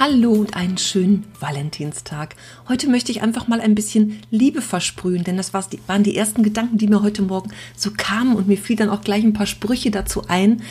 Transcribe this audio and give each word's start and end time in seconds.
Hallo 0.00 0.30
und 0.30 0.54
einen 0.54 0.78
schönen 0.78 1.24
Valentinstag. 1.40 2.36
Heute 2.68 2.88
möchte 2.88 3.10
ich 3.10 3.20
einfach 3.20 3.48
mal 3.48 3.60
ein 3.60 3.74
bisschen 3.74 4.20
Liebe 4.30 4.62
versprühen, 4.62 5.24
denn 5.24 5.36
das 5.36 5.52
waren 5.52 6.04
die 6.04 6.16
ersten 6.16 6.44
Gedanken, 6.44 6.78
die 6.78 6.86
mir 6.86 7.02
heute 7.02 7.22
Morgen 7.22 7.50
so 7.76 7.90
kamen 7.90 8.36
und 8.36 8.46
mir 8.46 8.58
fiel 8.58 8.76
dann 8.76 8.90
auch 8.90 9.00
gleich 9.00 9.24
ein 9.24 9.32
paar 9.32 9.46
Sprüche 9.46 9.90
dazu 9.90 10.22
ein. 10.28 10.62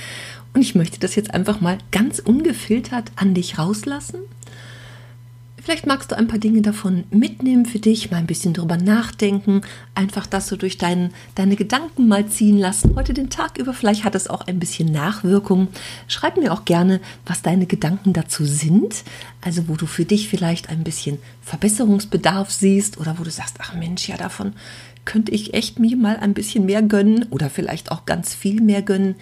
Und 0.54 0.62
ich 0.62 0.76
möchte 0.76 0.98
das 1.02 1.16
jetzt 1.16 1.34
einfach 1.34 1.60
mal 1.60 1.78
ganz 1.92 2.20
ungefiltert 2.20 3.12
an 3.18 3.34
dich 3.34 3.60
rauslassen 3.60 4.20
Vielleicht 5.68 5.86
magst 5.86 6.14
du 6.14 6.18
ein 6.18 6.30
paar 6.30 6.40
Dinge 6.40 6.62
davon 6.62 7.04
mitnehmen 7.12 7.66
für 7.66 7.80
dich, 7.80 8.10
mal 8.10 8.20
ein 8.20 8.26
bisschen 8.26 8.54
drüber 8.54 8.78
nachdenken, 8.78 9.64
einfach 9.96 10.26
das 10.26 10.48
so 10.48 10.56
durch 10.56 10.78
dein, 10.78 11.12
deine 11.36 11.58
Gedanken 11.58 12.08
mal 12.08 12.26
ziehen 12.28 12.58
lassen, 12.58 12.96
heute 12.96 13.14
den 13.14 13.30
Tag 13.30 13.58
über. 13.58 13.74
Vielleicht 13.74 14.06
hat 14.06 14.16
es 14.16 14.30
auch 14.30 14.48
ein 14.48 14.60
bisschen 14.60 14.90
Nachwirkung. 14.94 15.68
Schreib 16.08 16.38
mir 16.38 16.54
auch 16.54 16.64
gerne, 16.64 17.02
was 17.26 17.42
deine 17.42 17.66
Gedanken 17.66 18.14
dazu 18.14 18.46
sind, 18.46 19.04
also 19.42 19.68
wo 19.68 19.76
du 19.76 19.88
für 19.88 20.06
dich 20.06 20.30
vielleicht 20.30 20.70
ein 20.70 20.86
bisschen 20.86 21.18
Verbesserungsbedarf 21.42 22.50
siehst 22.50 22.98
oder 22.98 23.20
wo 23.20 23.26
du 23.26 23.30
sagst, 23.30 23.58
ach 23.60 23.74
Mensch, 23.76 24.08
ja, 24.08 24.16
davon 24.16 24.54
könnte 25.04 25.34
ich 25.34 25.54
echt 25.54 25.80
mir 25.80 25.98
mal 25.98 26.16
ein 26.16 26.34
bisschen 26.34 26.66
mehr 26.66 26.82
gönnen 26.82 27.26
oder 27.30 27.50
vielleicht 27.50 27.92
auch 27.92 28.06
ganz 28.06 28.34
viel 28.34 28.62
mehr 28.62 28.84
gönnen, 28.84 29.16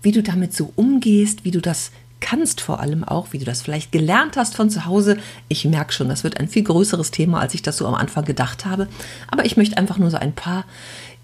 wie 0.00 0.12
du 0.12 0.22
damit 0.22 0.54
so 0.54 0.72
umgehst, 0.76 1.44
wie 1.44 1.50
du 1.50 1.60
das 1.60 1.90
kannst 2.20 2.60
vor 2.60 2.80
allem 2.80 3.04
auch, 3.04 3.32
wie 3.32 3.38
du 3.38 3.44
das 3.44 3.62
vielleicht 3.62 3.92
gelernt 3.92 4.36
hast 4.36 4.54
von 4.54 4.70
zu 4.70 4.86
Hause. 4.86 5.16
Ich 5.48 5.64
merke 5.64 5.92
schon, 5.92 6.08
das 6.08 6.24
wird 6.24 6.38
ein 6.38 6.48
viel 6.48 6.62
größeres 6.62 7.10
Thema, 7.10 7.40
als 7.40 7.54
ich 7.54 7.62
das 7.62 7.76
so 7.76 7.86
am 7.86 7.94
Anfang 7.94 8.24
gedacht 8.24 8.66
habe. 8.66 8.88
Aber 9.28 9.44
ich 9.44 9.56
möchte 9.56 9.76
einfach 9.76 9.98
nur 9.98 10.10
so 10.10 10.16
ein 10.16 10.34
paar 10.34 10.64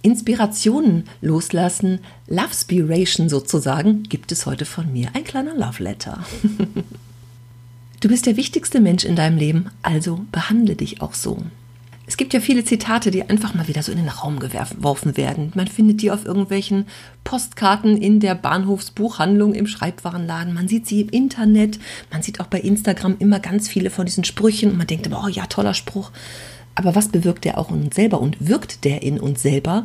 Inspirationen 0.02 1.04
loslassen. 1.20 2.00
Love 2.28 2.54
Spiration 2.54 3.28
sozusagen 3.28 4.04
gibt 4.04 4.32
es 4.32 4.46
heute 4.46 4.64
von 4.64 4.92
mir. 4.92 5.10
Ein 5.14 5.24
kleiner 5.24 5.54
Love 5.54 5.82
Letter. 5.82 6.24
du 8.00 8.08
bist 8.08 8.26
der 8.26 8.36
wichtigste 8.36 8.80
Mensch 8.80 9.04
in 9.04 9.16
deinem 9.16 9.38
Leben, 9.38 9.70
also 9.82 10.24
behandle 10.30 10.76
dich 10.76 11.02
auch 11.02 11.14
so. 11.14 11.42
Es 12.08 12.16
gibt 12.16 12.32
ja 12.32 12.40
viele 12.40 12.64
Zitate, 12.64 13.10
die 13.10 13.28
einfach 13.28 13.54
mal 13.54 13.66
wieder 13.66 13.82
so 13.82 13.90
in 13.90 13.98
den 13.98 14.08
Raum 14.08 14.38
geworfen 14.38 15.16
werden. 15.16 15.50
Man 15.56 15.66
findet 15.66 16.02
die 16.02 16.12
auf 16.12 16.24
irgendwelchen 16.24 16.86
Postkarten 17.24 18.00
in 18.00 18.20
der 18.20 18.36
Bahnhofsbuchhandlung, 18.36 19.54
im 19.54 19.66
Schreibwarenladen. 19.66 20.54
Man 20.54 20.68
sieht 20.68 20.86
sie 20.86 21.00
im 21.00 21.08
Internet. 21.08 21.80
Man 22.12 22.22
sieht 22.22 22.38
auch 22.40 22.46
bei 22.46 22.60
Instagram 22.60 23.16
immer 23.18 23.40
ganz 23.40 23.68
viele 23.68 23.90
von 23.90 24.06
diesen 24.06 24.22
Sprüchen 24.22 24.70
und 24.70 24.78
man 24.78 24.86
denkt 24.86 25.06
immer, 25.06 25.24
oh 25.24 25.28
ja, 25.28 25.46
toller 25.46 25.74
Spruch. 25.74 26.12
Aber 26.76 26.94
was 26.94 27.08
bewirkt 27.08 27.44
der 27.44 27.58
auch 27.58 27.70
in 27.70 27.82
uns 27.84 27.96
selber 27.96 28.20
und 28.20 28.36
wirkt 28.46 28.84
der 28.84 29.02
in 29.02 29.18
uns 29.18 29.42
selber? 29.42 29.84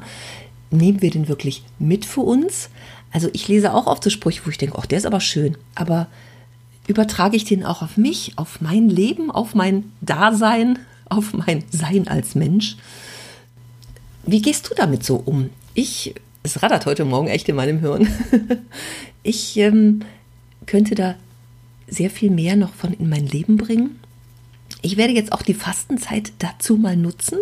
Nehmen 0.69 1.02
wir 1.02 1.09
den 1.09 1.28
wirklich 1.28 1.63
mit 1.80 2.06
für 2.06 2.22
uns? 2.22 2.69
Also 3.11 3.30
ich 3.33 3.47
lese 3.47 3.73
auch 3.73 3.88
oft 3.88 4.03
so 4.03 4.11
Sprüche, 4.11 4.45
wo 4.45 4.52
ich 4.52 4.59
denke, 4.59 4.78
oh, 4.78 4.85
der 4.88 5.00
ist 5.00 5.06
aber 5.07 5.22
schön. 5.22 5.57
Aber 5.74 6.07
übertrage 6.85 7.35
ich 7.35 7.45
den 7.45 7.66
auch 7.66 7.81
auf 7.81 7.97
mich, 7.97 8.34
auf 8.35 8.62
mein 8.62 8.90
Leben, 8.90 9.31
auf 9.31 9.56
mein 9.56 9.91
Dasein? 10.01 10.78
Auf 11.11 11.33
mein 11.33 11.63
Sein 11.69 12.07
als 12.07 12.35
Mensch. 12.35 12.77
Wie 14.23 14.41
gehst 14.41 14.69
du 14.69 14.75
damit 14.75 15.03
so 15.03 15.16
um? 15.17 15.49
Ich, 15.73 16.16
es 16.44 16.63
rattert 16.63 16.85
heute 16.85 17.05
Morgen 17.05 17.27
echt 17.27 17.49
in 17.49 17.55
meinem 17.55 17.79
Hirn. 17.79 18.07
ich 19.23 19.57
ähm, 19.57 20.01
könnte 20.66 20.95
da 20.95 21.16
sehr 21.88 22.09
viel 22.09 22.31
mehr 22.31 22.55
noch 22.55 22.73
von 22.73 22.94
in 22.94 23.09
mein 23.09 23.27
Leben 23.27 23.57
bringen. 23.57 24.00
Ich 24.83 24.97
werde 24.97 25.13
jetzt 25.13 25.31
auch 25.31 25.41
die 25.44 25.53
Fastenzeit 25.53 26.31
dazu 26.39 26.77
mal 26.77 26.95
nutzen. 26.95 27.38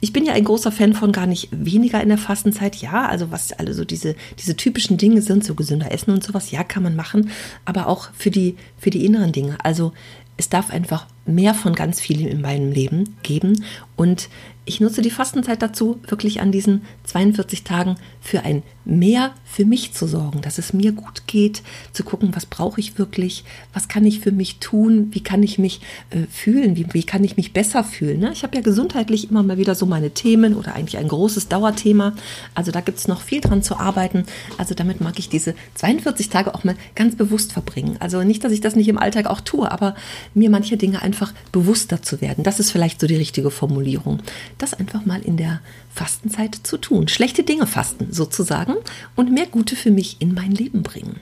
Ich 0.00 0.12
bin 0.12 0.26
ja 0.26 0.34
ein 0.34 0.44
großer 0.44 0.72
Fan 0.72 0.92
von 0.92 1.12
gar 1.12 1.26
nicht 1.26 1.48
weniger 1.52 2.02
in 2.02 2.08
der 2.08 2.18
Fastenzeit. 2.18 2.76
Ja, 2.76 3.06
also 3.06 3.30
was 3.30 3.52
alle 3.52 3.72
so 3.72 3.84
diese, 3.84 4.14
diese 4.38 4.56
typischen 4.56 4.98
Dinge 4.98 5.22
sind, 5.22 5.44
so 5.44 5.54
gesünder 5.54 5.90
Essen 5.90 6.10
und 6.10 6.22
sowas, 6.24 6.50
ja, 6.50 6.64
kann 6.64 6.82
man 6.82 6.96
machen. 6.96 7.30
Aber 7.64 7.86
auch 7.86 8.10
für 8.14 8.30
die, 8.30 8.56
für 8.78 8.90
die 8.90 9.06
inneren 9.06 9.32
Dinge. 9.32 9.56
Also 9.62 9.92
es 10.36 10.48
darf 10.48 10.70
einfach 10.70 11.06
mehr 11.24 11.54
von 11.54 11.74
ganz 11.74 12.00
vielem 12.00 12.26
in 12.26 12.40
meinem 12.40 12.72
Leben 12.72 13.16
geben. 13.22 13.64
Und 13.96 14.28
ich 14.64 14.80
nutze 14.80 15.02
die 15.02 15.10
Fastenzeit 15.10 15.60
dazu, 15.60 15.98
wirklich 16.06 16.40
an 16.40 16.52
diesen 16.52 16.82
42 17.04 17.64
Tagen 17.64 17.96
für 18.20 18.44
ein 18.44 18.62
Mehr 18.84 19.32
für 19.44 19.64
mich 19.64 19.92
zu 19.92 20.08
sorgen, 20.08 20.40
dass 20.40 20.58
es 20.58 20.72
mir 20.72 20.90
gut 20.90 21.28
geht, 21.28 21.62
zu 21.92 22.02
gucken, 22.02 22.34
was 22.34 22.46
brauche 22.46 22.80
ich 22.80 22.98
wirklich, 22.98 23.44
was 23.72 23.86
kann 23.86 24.04
ich 24.04 24.18
für 24.18 24.32
mich 24.32 24.58
tun, 24.58 25.08
wie 25.12 25.22
kann 25.22 25.44
ich 25.44 25.56
mich 25.56 25.80
äh, 26.10 26.26
fühlen, 26.28 26.74
wie, 26.74 26.86
wie 26.92 27.04
kann 27.04 27.22
ich 27.22 27.36
mich 27.36 27.52
besser 27.52 27.84
fühlen. 27.84 28.18
Ne? 28.18 28.32
Ich 28.32 28.42
habe 28.42 28.56
ja 28.56 28.60
gesundheitlich 28.60 29.30
immer 29.30 29.44
mal 29.44 29.56
wieder 29.56 29.76
so 29.76 29.86
meine 29.86 30.10
Themen 30.10 30.56
oder 30.56 30.74
eigentlich 30.74 30.98
ein 30.98 31.06
großes 31.06 31.46
Dauerthema. 31.46 32.14
Also 32.56 32.72
da 32.72 32.80
gibt 32.80 32.98
es 32.98 33.06
noch 33.06 33.20
viel 33.20 33.40
dran 33.40 33.62
zu 33.62 33.76
arbeiten. 33.76 34.24
Also 34.58 34.74
damit 34.74 35.00
mag 35.00 35.16
ich 35.20 35.28
diese 35.28 35.54
42 35.76 36.28
Tage 36.28 36.56
auch 36.56 36.64
mal 36.64 36.74
ganz 36.96 37.14
bewusst 37.14 37.52
verbringen. 37.52 37.98
Also 38.00 38.24
nicht, 38.24 38.42
dass 38.42 38.50
ich 38.50 38.62
das 38.62 38.74
nicht 38.74 38.88
im 38.88 38.98
Alltag 38.98 39.26
auch 39.26 39.40
tue, 39.42 39.70
aber 39.70 39.94
mir 40.34 40.50
manche 40.50 40.76
Dinge 40.76 41.02
einfach 41.02 41.11
bewusster 41.52 42.02
zu 42.02 42.20
werden. 42.20 42.44
Das 42.44 42.60
ist 42.60 42.70
vielleicht 42.70 43.00
so 43.00 43.06
die 43.06 43.16
richtige 43.16 43.50
Formulierung 43.50 44.20
das 44.58 44.74
einfach 44.74 45.04
mal 45.04 45.22
in 45.22 45.36
der 45.36 45.60
Fastenzeit 45.94 46.54
zu 46.62 46.78
tun. 46.78 47.08
Schlechte 47.08 47.42
Dinge 47.42 47.66
fasten 47.66 48.12
sozusagen 48.12 48.74
und 49.16 49.32
mehr 49.32 49.46
Gute 49.46 49.76
für 49.76 49.90
mich 49.90 50.16
in 50.20 50.34
mein 50.34 50.52
Leben 50.52 50.82
bringen. 50.82 51.20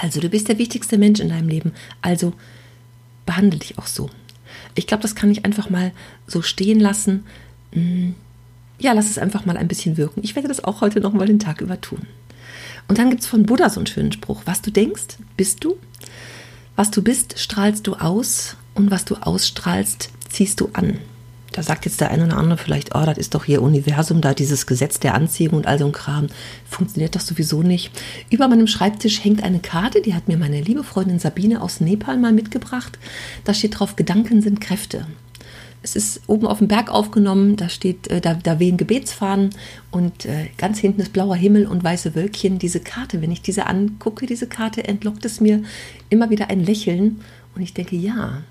Also 0.00 0.20
du 0.20 0.28
bist 0.28 0.48
der 0.48 0.58
wichtigste 0.58 0.98
Mensch 0.98 1.20
in 1.20 1.28
deinem 1.28 1.48
Leben, 1.48 1.72
also 2.02 2.32
behandle 3.24 3.58
dich 3.58 3.78
auch 3.78 3.86
so. 3.86 4.10
Ich 4.74 4.86
glaube, 4.86 5.02
das 5.02 5.14
kann 5.14 5.30
ich 5.30 5.44
einfach 5.44 5.70
mal 5.70 5.92
so 6.26 6.42
stehen 6.42 6.80
lassen. 6.80 7.24
Hm, 7.72 8.14
ja, 8.78 8.92
lass 8.92 9.10
es 9.10 9.18
einfach 9.18 9.46
mal 9.46 9.56
ein 9.56 9.68
bisschen 9.68 9.96
wirken. 9.96 10.20
Ich 10.22 10.34
werde 10.34 10.48
das 10.48 10.62
auch 10.62 10.82
heute 10.82 11.00
noch 11.00 11.12
mal 11.12 11.26
den 11.26 11.38
Tag 11.38 11.60
über 11.60 11.80
tun. 11.80 12.06
Und 12.88 12.98
dann 12.98 13.10
gibt 13.10 13.22
es 13.22 13.26
von 13.26 13.44
Buddha 13.44 13.70
so 13.70 13.80
einen 13.80 13.86
schönen 13.86 14.12
Spruch. 14.12 14.42
Was 14.44 14.62
du 14.62 14.70
denkst, 14.70 15.16
bist 15.36 15.64
du. 15.64 15.76
Was 16.76 16.90
du 16.90 17.02
bist, 17.02 17.38
strahlst 17.38 17.86
du 17.86 17.94
aus. 17.94 18.56
Und 18.76 18.90
was 18.90 19.04
du 19.06 19.16
ausstrahlst, 19.16 20.10
ziehst 20.28 20.60
du 20.60 20.68
an. 20.74 20.98
Da 21.52 21.62
sagt 21.62 21.86
jetzt 21.86 22.02
der 22.02 22.10
eine 22.10 22.26
oder 22.26 22.36
andere 22.36 22.58
vielleicht, 22.58 22.94
oh, 22.94 23.06
das 23.06 23.16
ist 23.16 23.34
doch 23.34 23.44
hier 23.46 23.62
Universum, 23.62 24.20
da 24.20 24.34
dieses 24.34 24.66
Gesetz 24.66 25.00
der 25.00 25.14
Anziehung 25.14 25.54
und 25.54 25.66
all 25.66 25.78
so 25.78 25.86
ein 25.86 25.92
Kram. 25.92 26.26
Funktioniert 26.68 27.16
doch 27.16 27.22
sowieso 27.22 27.62
nicht. 27.62 27.90
Über 28.28 28.46
meinem 28.48 28.66
Schreibtisch 28.66 29.24
hängt 29.24 29.42
eine 29.42 29.60
Karte, 29.60 30.02
die 30.02 30.12
hat 30.12 30.28
mir 30.28 30.36
meine 30.36 30.60
liebe 30.60 30.84
Freundin 30.84 31.18
Sabine 31.18 31.62
aus 31.62 31.80
Nepal 31.80 32.18
mal 32.18 32.34
mitgebracht. 32.34 32.98
Da 33.44 33.54
steht 33.54 33.78
drauf, 33.78 33.96
Gedanken 33.96 34.42
sind 34.42 34.60
Kräfte. 34.60 35.06
Es 35.82 35.96
ist 35.96 36.20
oben 36.26 36.46
auf 36.46 36.58
dem 36.58 36.68
Berg 36.68 36.90
aufgenommen, 36.90 37.56
da 37.56 37.70
steht, 37.70 38.08
äh, 38.08 38.20
da, 38.20 38.34
da 38.34 38.58
wehen 38.58 38.76
Gebetsfahnen 38.76 39.50
und 39.90 40.26
äh, 40.26 40.48
ganz 40.58 40.78
hinten 40.78 41.00
ist 41.00 41.14
blauer 41.14 41.36
Himmel 41.36 41.66
und 41.66 41.82
weiße 41.82 42.14
Wölkchen. 42.14 42.58
Diese 42.58 42.80
Karte, 42.80 43.22
wenn 43.22 43.32
ich 43.32 43.40
diese 43.40 43.66
angucke, 43.66 44.26
diese 44.26 44.48
Karte, 44.48 44.84
entlockt 44.84 45.24
es 45.24 45.40
mir 45.40 45.62
immer 46.10 46.28
wieder 46.28 46.50
ein 46.50 46.60
Lächeln 46.60 47.20
und 47.54 47.62
ich 47.62 47.72
denke, 47.72 47.96
ja, 47.96 48.42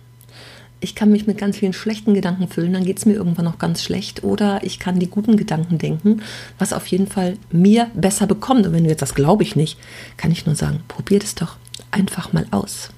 ich 0.85 0.94
kann 0.94 1.12
mich 1.12 1.25
mit 1.25 1.40
ganz 1.40 1.57
vielen 1.57 1.73
schlechten 1.73 2.13
Gedanken 2.13 2.47
füllen, 2.47 2.73
dann 2.73 2.85
geht 2.85 3.00
es 3.00 3.07
mir 3.07 3.16
irgendwann 3.16 3.46
noch 3.46 3.57
ganz 3.57 3.84
schlecht. 3.84 4.23
Oder 4.23 4.63
ich 4.63 4.77
kann 4.77 5.00
die 5.00 5.09
guten 5.09 5.36
Gedanken 5.36 5.80
denken, 5.80 6.21
was 6.59 6.74
auf 6.74 6.86
jeden 6.86 7.07
Fall 7.07 7.38
mir 7.51 7.89
besser 7.95 8.27
bekommt. 8.27 8.68
Und 8.68 8.74
wenn 8.74 8.83
du 8.83 8.92
jetzt 8.92 9.01
das 9.01 9.15
glaube 9.15 9.42
ich 9.42 9.56
nicht, 9.56 9.80
kann 10.15 10.31
ich 10.31 10.45
nur 10.45 10.54
sagen, 10.54 10.83
probier 10.88 11.24
es 11.24 11.33
doch 11.33 11.57
einfach 11.89 12.33
mal 12.33 12.45
aus. 12.51 12.92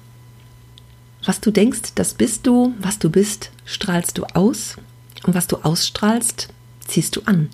Was 1.24 1.40
du 1.40 1.50
denkst, 1.50 1.94
das 1.94 2.12
bist 2.12 2.46
du. 2.46 2.74
Was 2.78 2.98
du 2.98 3.08
bist, 3.08 3.52
strahlst 3.64 4.18
du 4.18 4.24
aus. 4.34 4.76
Und 5.24 5.34
was 5.34 5.46
du 5.46 5.56
ausstrahlst, 5.56 6.48
ziehst 6.86 7.16
du 7.16 7.22
an. 7.22 7.48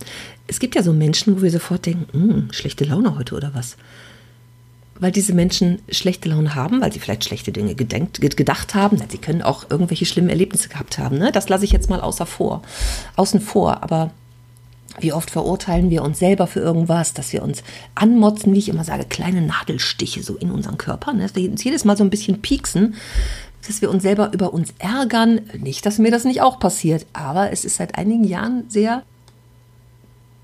Es 0.49 0.59
gibt 0.59 0.75
ja 0.75 0.83
so 0.83 0.93
Menschen, 0.93 1.37
wo 1.37 1.43
wir 1.43 1.51
sofort 1.53 1.87
denken, 1.87 2.13
hm, 2.13 2.49
schlechte 2.51 2.85
Laune 2.85 3.17
heute 3.17 3.37
oder 3.37 3.55
was 3.55 3.77
weil 5.01 5.13
diese 5.13 5.35
Menschen 5.35 5.81
schlechte 5.89 6.29
Laune 6.29 6.55
haben, 6.55 6.81
weil 6.81 6.93
sie 6.93 7.01
vielleicht 7.01 7.25
schlechte 7.25 7.53
Dinge 7.53 7.75
gedenkt, 7.75 8.21
gedacht 8.21 8.75
haben. 8.75 9.01
Sie 9.09 9.19
können 9.19 9.43
auch 9.43 9.71
irgendwelche 9.71 10.07
schlimmen 10.07 10.29
Erlebnisse 10.29 10.69
gehabt 10.69 10.99
haben. 10.99 11.19
Ne? 11.19 11.33
Das 11.33 11.49
lasse 11.49 11.65
ich 11.65 11.73
jetzt 11.73 11.91
mal 11.91 12.01
außer 12.01 12.27
vor, 12.27 12.63
außen 13.17 13.41
vor. 13.41 13.83
Aber 13.83 14.11
wie 15.01 15.13
oft 15.13 15.31
verurteilen 15.31 15.91
wir 15.91 16.03
uns 16.03 16.19
selber 16.19 16.47
für 16.47 16.61
irgendwas, 16.61 17.15
dass 17.15 17.33
wir 17.33 17.43
uns 17.43 17.65
anmotzen, 17.95 18.53
wie 18.55 18.59
ich 18.59 18.69
immer 18.69 18.85
sage, 18.85 19.05
kleine 19.05 19.43
Nadelstiche 19.43 20.23
so 20.23 20.37
in 20.37 20.51
unseren 20.51 20.79
Körper, 20.79 21.13
ne? 21.13 21.23
dass 21.23 21.35
wir 21.35 21.51
uns 21.51 21.65
jedes 21.65 21.85
Mal 21.85 21.97
so 21.97 22.05
ein 22.05 22.11
bisschen 22.11 22.43
pieksen, 22.43 22.95
dass 23.67 23.83
wir 23.83 23.91
uns 23.91 24.03
selber 24.03 24.33
über 24.33 24.55
uns 24.55 24.75
ärgern. 24.79 25.41
Nicht, 25.59 25.87
dass 25.87 25.99
mir 25.99 26.11
das 26.11 26.25
nicht 26.25 26.43
auch 26.43 26.61
passiert, 26.61 27.07
aber 27.13 27.51
es 27.51 27.65
ist 27.65 27.77
seit 27.77 27.97
einigen 27.97 28.25
Jahren 28.25 28.65
sehr 28.69 29.03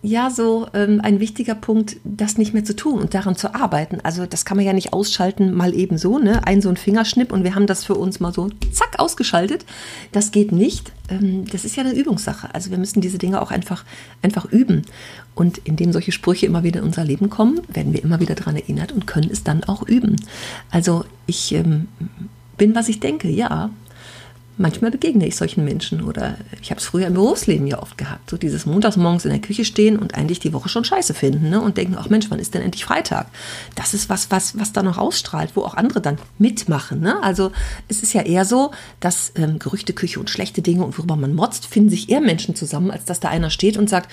ja 0.02 0.30
so 0.30 0.66
ähm, 0.72 1.00
ein 1.02 1.20
wichtiger 1.20 1.54
Punkt, 1.54 1.96
das 2.04 2.38
nicht 2.38 2.54
mehr 2.54 2.64
zu 2.64 2.74
tun 2.74 3.00
und 3.00 3.14
daran 3.14 3.36
zu 3.36 3.54
arbeiten. 3.54 3.98
Also 4.02 4.24
das 4.24 4.44
kann 4.44 4.56
man 4.56 4.64
ja 4.64 4.72
nicht 4.72 4.92
ausschalten, 4.92 5.52
mal 5.52 5.74
eben 5.74 5.98
so, 5.98 6.18
ne? 6.18 6.46
Ein 6.46 6.62
so 6.62 6.70
ein 6.70 6.76
Fingerschnipp 6.76 7.32
und 7.32 7.44
wir 7.44 7.54
haben 7.54 7.66
das 7.66 7.84
für 7.84 7.94
uns 7.94 8.18
mal 8.18 8.32
so 8.32 8.48
zack 8.72 8.98
ausgeschaltet. 8.98 9.66
Das 10.12 10.32
geht 10.32 10.52
nicht. 10.52 10.92
Ähm, 11.10 11.44
das 11.50 11.64
ist 11.64 11.76
ja 11.76 11.84
eine 11.84 11.94
Übungssache. 11.94 12.54
Also 12.54 12.70
wir 12.70 12.78
müssen 12.78 13.00
diese 13.00 13.18
Dinge 13.18 13.42
auch 13.42 13.50
einfach, 13.50 13.84
einfach 14.22 14.46
üben. 14.46 14.82
Und 15.34 15.58
indem 15.64 15.92
solche 15.92 16.12
Sprüche 16.12 16.46
immer 16.46 16.64
wieder 16.64 16.80
in 16.80 16.86
unser 16.86 17.04
Leben 17.04 17.28
kommen, 17.28 17.60
werden 17.68 17.92
wir 17.92 18.02
immer 18.02 18.20
wieder 18.20 18.34
daran 18.34 18.56
erinnert 18.56 18.92
und 18.92 19.06
können 19.06 19.30
es 19.30 19.44
dann 19.44 19.64
auch 19.64 19.86
üben. 19.86 20.16
Also 20.70 21.04
ich 21.26 21.52
ähm, 21.52 21.88
bin, 22.56 22.74
was 22.74 22.88
ich 22.88 23.00
denke, 23.00 23.28
ja 23.28 23.70
manchmal 24.60 24.90
begegne 24.90 25.26
ich 25.26 25.36
solchen 25.36 25.64
Menschen 25.64 26.02
oder 26.02 26.36
ich 26.60 26.70
habe 26.70 26.80
es 26.80 26.86
früher 26.86 27.06
im 27.06 27.14
Berufsleben 27.14 27.66
ja 27.66 27.80
oft 27.80 27.96
gehabt. 27.96 28.28
So 28.28 28.36
dieses 28.36 28.66
Montagsmorgens 28.66 29.24
in 29.24 29.30
der 29.30 29.40
Küche 29.40 29.64
stehen 29.64 29.98
und 29.98 30.14
eigentlich 30.14 30.38
die 30.38 30.52
Woche 30.52 30.68
schon 30.68 30.84
scheiße 30.84 31.14
finden 31.14 31.48
ne? 31.48 31.60
und 31.60 31.78
denken, 31.78 31.96
ach 31.98 32.10
Mensch, 32.10 32.26
wann 32.30 32.38
ist 32.38 32.54
denn 32.54 32.62
endlich 32.62 32.84
Freitag? 32.84 33.28
Das 33.74 33.94
ist 33.94 34.08
was, 34.08 34.30
was, 34.30 34.58
was 34.58 34.72
da 34.72 34.82
noch 34.82 34.98
ausstrahlt, 34.98 35.52
wo 35.54 35.62
auch 35.62 35.74
andere 35.74 36.00
dann 36.00 36.18
mitmachen. 36.38 37.00
Ne? 37.00 37.20
Also 37.22 37.52
es 37.88 38.02
ist 38.02 38.12
ja 38.12 38.22
eher 38.22 38.44
so, 38.44 38.70
dass 39.00 39.32
ähm, 39.34 39.58
Gerüchte, 39.58 39.94
Küche 39.94 40.20
und 40.20 40.28
schlechte 40.28 40.60
Dinge 40.60 40.84
und 40.84 40.96
worüber 40.98 41.16
man 41.16 41.34
motzt, 41.34 41.66
finden 41.66 41.88
sich 41.88 42.10
eher 42.10 42.20
Menschen 42.20 42.54
zusammen, 42.54 42.90
als 42.90 43.06
dass 43.06 43.20
da 43.20 43.28
einer 43.28 43.50
steht 43.50 43.78
und 43.78 43.88
sagt, 43.88 44.10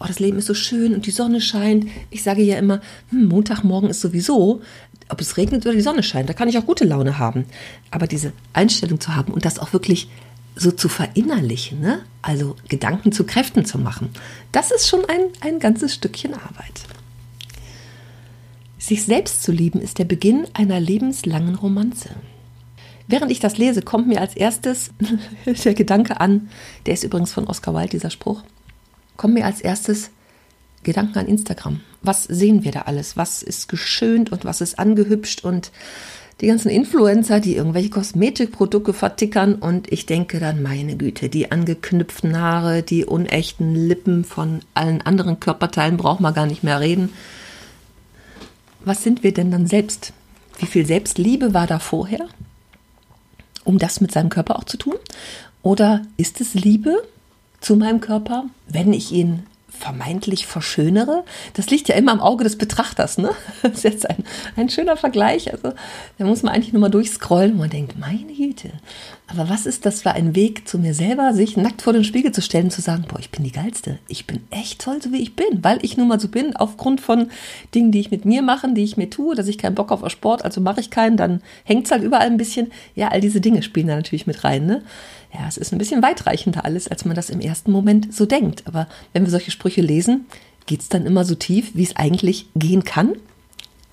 oh, 0.00 0.06
das 0.06 0.18
Leben 0.18 0.38
ist 0.38 0.46
so 0.46 0.54
schön 0.54 0.94
und 0.94 1.06
die 1.06 1.10
Sonne 1.10 1.40
scheint. 1.40 1.86
Ich 2.08 2.22
sage 2.22 2.42
ja 2.42 2.56
immer, 2.56 2.80
hm, 3.10 3.26
Montagmorgen 3.26 3.90
ist 3.90 4.00
sowieso 4.00 4.62
ob 5.10 5.20
es 5.20 5.36
regnet 5.36 5.66
oder 5.66 5.74
die 5.74 5.80
Sonne 5.80 6.02
scheint, 6.02 6.28
da 6.28 6.32
kann 6.32 6.48
ich 6.48 6.58
auch 6.58 6.66
gute 6.66 6.84
Laune 6.84 7.18
haben. 7.18 7.46
Aber 7.90 8.06
diese 8.06 8.32
Einstellung 8.52 9.00
zu 9.00 9.14
haben 9.14 9.32
und 9.32 9.44
das 9.44 9.58
auch 9.58 9.72
wirklich 9.72 10.08
so 10.56 10.70
zu 10.72 10.88
verinnerlichen, 10.88 11.80
ne? 11.80 12.00
also 12.22 12.56
Gedanken 12.68 13.12
zu 13.12 13.24
Kräften 13.24 13.64
zu 13.64 13.78
machen, 13.78 14.10
das 14.52 14.70
ist 14.70 14.88
schon 14.88 15.04
ein, 15.06 15.20
ein 15.40 15.58
ganzes 15.58 15.94
Stückchen 15.94 16.34
Arbeit. 16.34 16.82
Sich 18.78 19.04
selbst 19.04 19.42
zu 19.42 19.52
lieben 19.52 19.80
ist 19.80 19.98
der 19.98 20.04
Beginn 20.04 20.46
einer 20.54 20.80
lebenslangen 20.80 21.54
Romanze. 21.54 22.10
Während 23.06 23.30
ich 23.30 23.40
das 23.40 23.58
lese, 23.58 23.82
kommt 23.82 24.06
mir 24.06 24.20
als 24.20 24.36
erstes 24.36 24.90
der 25.64 25.74
Gedanke 25.74 26.20
an, 26.20 26.48
der 26.86 26.94
ist 26.94 27.04
übrigens 27.04 27.32
von 27.32 27.46
Oscar 27.46 27.74
Wilde, 27.74 27.90
dieser 27.90 28.10
Spruch, 28.10 28.42
kommt 29.16 29.34
mir 29.34 29.44
als 29.44 29.60
erstes 29.60 30.10
Gedanken 30.82 31.18
an 31.18 31.26
Instagram. 31.26 31.80
Was 32.02 32.24
sehen 32.24 32.64
wir 32.64 32.72
da 32.72 32.82
alles? 32.82 33.16
Was 33.16 33.42
ist 33.42 33.68
geschönt 33.68 34.32
und 34.32 34.44
was 34.44 34.60
ist 34.60 34.78
angehübscht 34.78 35.44
und 35.44 35.70
die 36.40 36.46
ganzen 36.46 36.70
Influencer, 36.70 37.38
die 37.40 37.54
irgendwelche 37.54 37.90
Kosmetikprodukte 37.90 38.94
vertickern 38.94 39.56
und 39.56 39.92
ich 39.92 40.06
denke 40.06 40.40
dann, 40.40 40.62
meine 40.62 40.96
Güte, 40.96 41.28
die 41.28 41.52
angeknüpften 41.52 42.38
Haare, 42.38 42.82
die 42.82 43.04
unechten 43.04 43.74
Lippen 43.74 44.24
von 44.24 44.60
allen 44.72 45.02
anderen 45.02 45.38
Körperteilen 45.38 45.98
braucht 45.98 46.20
man 46.20 46.32
gar 46.32 46.46
nicht 46.46 46.64
mehr 46.64 46.80
reden. 46.80 47.12
Was 48.84 49.02
sind 49.02 49.22
wir 49.22 49.34
denn 49.34 49.50
dann 49.50 49.66
selbst? 49.66 50.14
Wie 50.58 50.66
viel 50.66 50.86
Selbstliebe 50.86 51.52
war 51.52 51.66
da 51.66 51.78
vorher, 51.78 52.26
um 53.64 53.78
das 53.78 54.00
mit 54.00 54.12
seinem 54.12 54.30
Körper 54.30 54.56
auch 54.56 54.64
zu 54.64 54.78
tun? 54.78 54.96
Oder 55.62 56.02
ist 56.16 56.40
es 56.40 56.54
Liebe 56.54 57.02
zu 57.60 57.76
meinem 57.76 58.00
Körper, 58.00 58.44
wenn 58.66 58.94
ich 58.94 59.12
ihn 59.12 59.44
vermeintlich 59.70 60.46
verschönere. 60.46 61.24
Das 61.54 61.70
liegt 61.70 61.88
ja 61.88 61.94
immer 61.94 62.12
im 62.12 62.20
Auge 62.20 62.44
des 62.44 62.56
Betrachters. 62.56 63.18
Ne? 63.18 63.30
Das 63.62 63.72
ist 63.72 63.84
jetzt 63.84 64.10
ein, 64.10 64.24
ein 64.56 64.68
schöner 64.68 64.96
Vergleich. 64.96 65.52
Also 65.52 65.72
da 66.18 66.24
muss 66.24 66.42
man 66.42 66.54
eigentlich 66.54 66.72
nur 66.72 66.80
mal 66.80 66.88
durchscrollen 66.88 67.52
und 67.52 67.58
man 67.58 67.70
denkt, 67.70 67.98
meine 67.98 68.32
Güte. 68.32 68.70
Aber 69.26 69.48
was 69.48 69.64
ist 69.64 69.86
das 69.86 70.02
für 70.02 70.10
ein 70.10 70.34
Weg 70.34 70.66
zu 70.66 70.78
mir 70.78 70.92
selber, 70.92 71.32
sich 71.34 71.56
nackt 71.56 71.82
vor 71.82 71.92
den 71.92 72.02
Spiegel 72.02 72.32
zu 72.32 72.42
stellen 72.42 72.64
und 72.64 72.70
zu 72.72 72.80
sagen, 72.80 73.04
boah, 73.06 73.20
ich 73.20 73.30
bin 73.30 73.44
die 73.44 73.52
Geilste. 73.52 73.98
Ich 74.08 74.26
bin 74.26 74.40
echt 74.50 74.80
toll, 74.80 75.00
so 75.00 75.12
wie 75.12 75.22
ich 75.22 75.36
bin, 75.36 75.62
weil 75.62 75.78
ich 75.82 75.96
nun 75.96 76.08
mal 76.08 76.18
so 76.18 76.28
bin, 76.28 76.56
aufgrund 76.56 77.00
von 77.00 77.28
Dingen, 77.74 77.92
die 77.92 78.00
ich 78.00 78.10
mit 78.10 78.24
mir 78.24 78.42
mache, 78.42 78.72
die 78.72 78.82
ich 78.82 78.96
mir 78.96 79.08
tue, 79.08 79.36
dass 79.36 79.46
ich 79.46 79.58
keinen 79.58 79.76
Bock 79.76 79.92
auf 79.92 80.08
Sport, 80.10 80.44
also 80.44 80.60
mache 80.60 80.80
ich 80.80 80.90
keinen, 80.90 81.16
dann 81.16 81.42
hängt 81.64 81.86
es 81.86 81.92
halt 81.92 82.02
überall 82.02 82.26
ein 82.26 82.38
bisschen. 82.38 82.72
Ja, 82.96 83.08
all 83.08 83.20
diese 83.20 83.40
Dinge 83.40 83.62
spielen 83.62 83.86
da 83.86 83.94
natürlich 83.94 84.26
mit 84.26 84.42
rein. 84.42 84.66
Ne? 84.66 84.82
Ja, 85.32 85.46
es 85.46 85.56
ist 85.56 85.72
ein 85.72 85.78
bisschen 85.78 86.02
weitreichender 86.02 86.64
alles, 86.64 86.88
als 86.88 87.04
man 87.04 87.14
das 87.14 87.30
im 87.30 87.40
ersten 87.40 87.70
Moment 87.70 88.12
so 88.12 88.26
denkt. 88.26 88.66
Aber 88.66 88.88
wenn 89.12 89.24
wir 89.24 89.30
solche 89.30 89.50
Sprüche 89.50 89.80
lesen, 89.80 90.26
geht 90.66 90.80
es 90.80 90.88
dann 90.88 91.06
immer 91.06 91.24
so 91.24 91.34
tief, 91.34 91.70
wie 91.74 91.82
es 91.82 91.96
eigentlich 91.96 92.46
gehen 92.54 92.84
kann. 92.84 93.14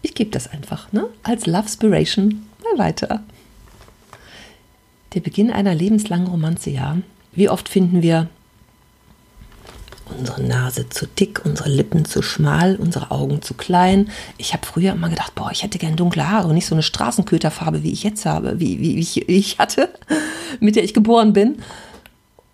Ich 0.02 0.14
gebe 0.14 0.32
das 0.32 0.48
einfach 0.48 0.92
ne? 0.94 1.08
als 1.24 1.46
Love 1.46 1.70
Spiration 1.70 2.46
mal 2.64 2.86
weiter. 2.86 3.24
Der 5.14 5.20
Beginn 5.22 5.52
einer 5.52 5.76
lebenslangen 5.76 6.28
Romanze, 6.28 6.70
ja. 6.70 6.98
Wie 7.34 7.50
oft 7.50 7.70
finden 7.70 8.02
wir 8.02 8.30
unsere 10.18 10.42
Nase 10.42 10.90
zu 10.90 11.08
dick, 11.08 11.42
unsere 11.46 11.70
Lippen 11.70 12.06
zu 12.06 12.22
schmal, 12.22 12.76
unsere 12.76 13.12
Augen 13.12 13.42
zu 13.42 13.54
klein. 13.54 14.10
Ich 14.38 14.54
habe 14.54 14.66
früher 14.66 14.94
immer 14.94 15.10
gedacht, 15.10 15.36
boah, 15.36 15.52
ich 15.52 15.64
hätte 15.64 15.78
gern 15.78 15.96
dunkle 15.96 16.30
Haare 16.30 16.48
und 16.48 16.56
nicht 16.56 16.68
so 16.68 16.76
eine 16.76 16.84
Straßenköterfarbe, 16.84 17.84
wie 17.84 17.92
ich 17.92 18.04
jetzt 18.04 18.26
habe, 18.26 18.60
wie, 18.60 18.80
wie, 18.80 18.96
wie, 18.96 19.00
ich, 19.00 19.28
wie 19.28 19.38
ich 19.38 19.60
hatte, 19.60 19.90
mit 20.60 20.76
der 20.76 20.84
ich 20.84 20.94
geboren 20.94 21.34
bin. 21.34 21.58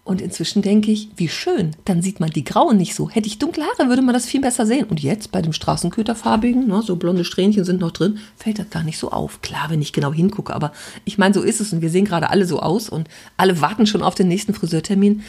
Und 0.06 0.20
inzwischen 0.20 0.62
denke 0.62 0.92
ich, 0.92 1.08
wie 1.16 1.30
schön, 1.30 1.78
dann 1.86 2.02
sieht 2.02 2.20
man 2.20 2.30
die 2.30 2.44
Grauen 2.44 2.76
nicht 2.76 2.94
so. 2.94 3.10
Hätte 3.10 3.28
ich 3.28 3.40
dunkle 3.40 3.64
Haare, 3.64 3.88
würde 3.88 4.02
man 4.02 4.14
das 4.14 4.26
viel 4.26 4.42
besser 4.42 4.66
sehen. 4.66 4.86
Und 4.86 5.02
jetzt 5.02 5.32
bei 5.32 5.42
dem 5.42 5.54
Straßenköterfarbigen, 5.54 6.68
ne, 6.68 6.82
so 6.82 6.98
blonde 6.98 7.24
Strähnchen 7.24 7.64
sind 7.64 7.80
noch 7.80 7.92
drin, 7.92 8.20
fällt 8.36 8.60
das 8.60 8.70
gar 8.70 8.84
nicht 8.84 8.98
so 8.98 9.12
auf. 9.12 9.42
Klar, 9.42 9.70
wenn 9.70 9.82
ich 9.82 9.94
genau 9.94 10.12
hingucke, 10.12 10.54
aber 10.54 10.74
ich 11.06 11.18
meine, 11.18 11.34
so 11.34 11.42
ist 11.42 11.62
es 11.62 11.72
und 11.72 11.82
wir 11.82 11.90
sehen 11.90 12.04
gerade 12.04 12.30
alle 12.30 12.46
so 12.46 12.60
aus 12.60 12.90
und 12.90 13.08
alle 13.38 13.62
warten 13.62 13.88
schon 13.88 14.04
auf 14.04 14.14
den 14.14 14.28
nächsten 14.28 14.54
Friseurtermin 14.54 15.24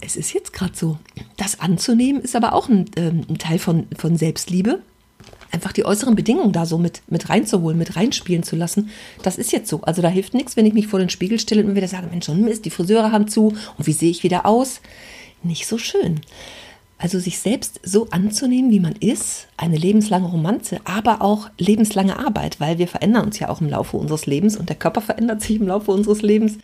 es 0.00 0.16
ist 0.16 0.32
jetzt 0.32 0.52
gerade 0.52 0.76
so. 0.76 0.98
Das 1.48 1.60
anzunehmen 1.60 2.20
ist 2.20 2.36
aber 2.36 2.52
auch 2.52 2.68
ein, 2.68 2.90
ähm, 2.96 3.22
ein 3.26 3.38
Teil 3.38 3.58
von, 3.58 3.86
von 3.96 4.18
Selbstliebe. 4.18 4.80
Einfach 5.50 5.72
die 5.72 5.86
äußeren 5.86 6.14
Bedingungen 6.14 6.52
da 6.52 6.66
so 6.66 6.76
mit, 6.76 7.00
mit 7.06 7.30
reinzuholen, 7.30 7.78
mit 7.78 7.96
reinspielen 7.96 8.42
zu 8.42 8.54
lassen. 8.54 8.90
Das 9.22 9.38
ist 9.38 9.50
jetzt 9.50 9.70
so. 9.70 9.80
Also 9.80 10.02
da 10.02 10.08
hilft 10.08 10.34
nichts, 10.34 10.58
wenn 10.58 10.66
ich 10.66 10.74
mich 10.74 10.88
vor 10.88 10.98
den 10.98 11.08
Spiegel 11.08 11.40
stelle 11.40 11.62
und 11.62 11.68
mir 11.68 11.76
wieder 11.76 11.88
sage, 11.88 12.08
Mensch, 12.10 12.26
schon 12.26 12.44
Mist, 12.44 12.66
die 12.66 12.70
Friseure 12.70 13.12
haben 13.12 13.28
zu 13.28 13.54
und 13.78 13.86
wie 13.86 13.94
sehe 13.94 14.10
ich 14.10 14.22
wieder 14.24 14.44
aus? 14.44 14.82
Nicht 15.42 15.66
so 15.66 15.78
schön. 15.78 16.20
Also 16.98 17.18
sich 17.18 17.38
selbst 17.38 17.80
so 17.82 18.08
anzunehmen, 18.10 18.70
wie 18.70 18.80
man 18.80 18.96
ist, 18.96 19.46
eine 19.56 19.78
lebenslange 19.78 20.26
Romanze, 20.26 20.80
aber 20.84 21.22
auch 21.22 21.48
lebenslange 21.56 22.18
Arbeit, 22.18 22.60
weil 22.60 22.76
wir 22.76 22.88
verändern 22.88 23.24
uns 23.24 23.38
ja 23.38 23.48
auch 23.48 23.62
im 23.62 23.70
Laufe 23.70 23.96
unseres 23.96 24.26
Lebens 24.26 24.54
und 24.54 24.68
der 24.68 24.76
Körper 24.76 25.00
verändert 25.00 25.40
sich 25.40 25.56
im 25.56 25.68
Laufe 25.68 25.92
unseres 25.92 26.20
Lebens. 26.20 26.58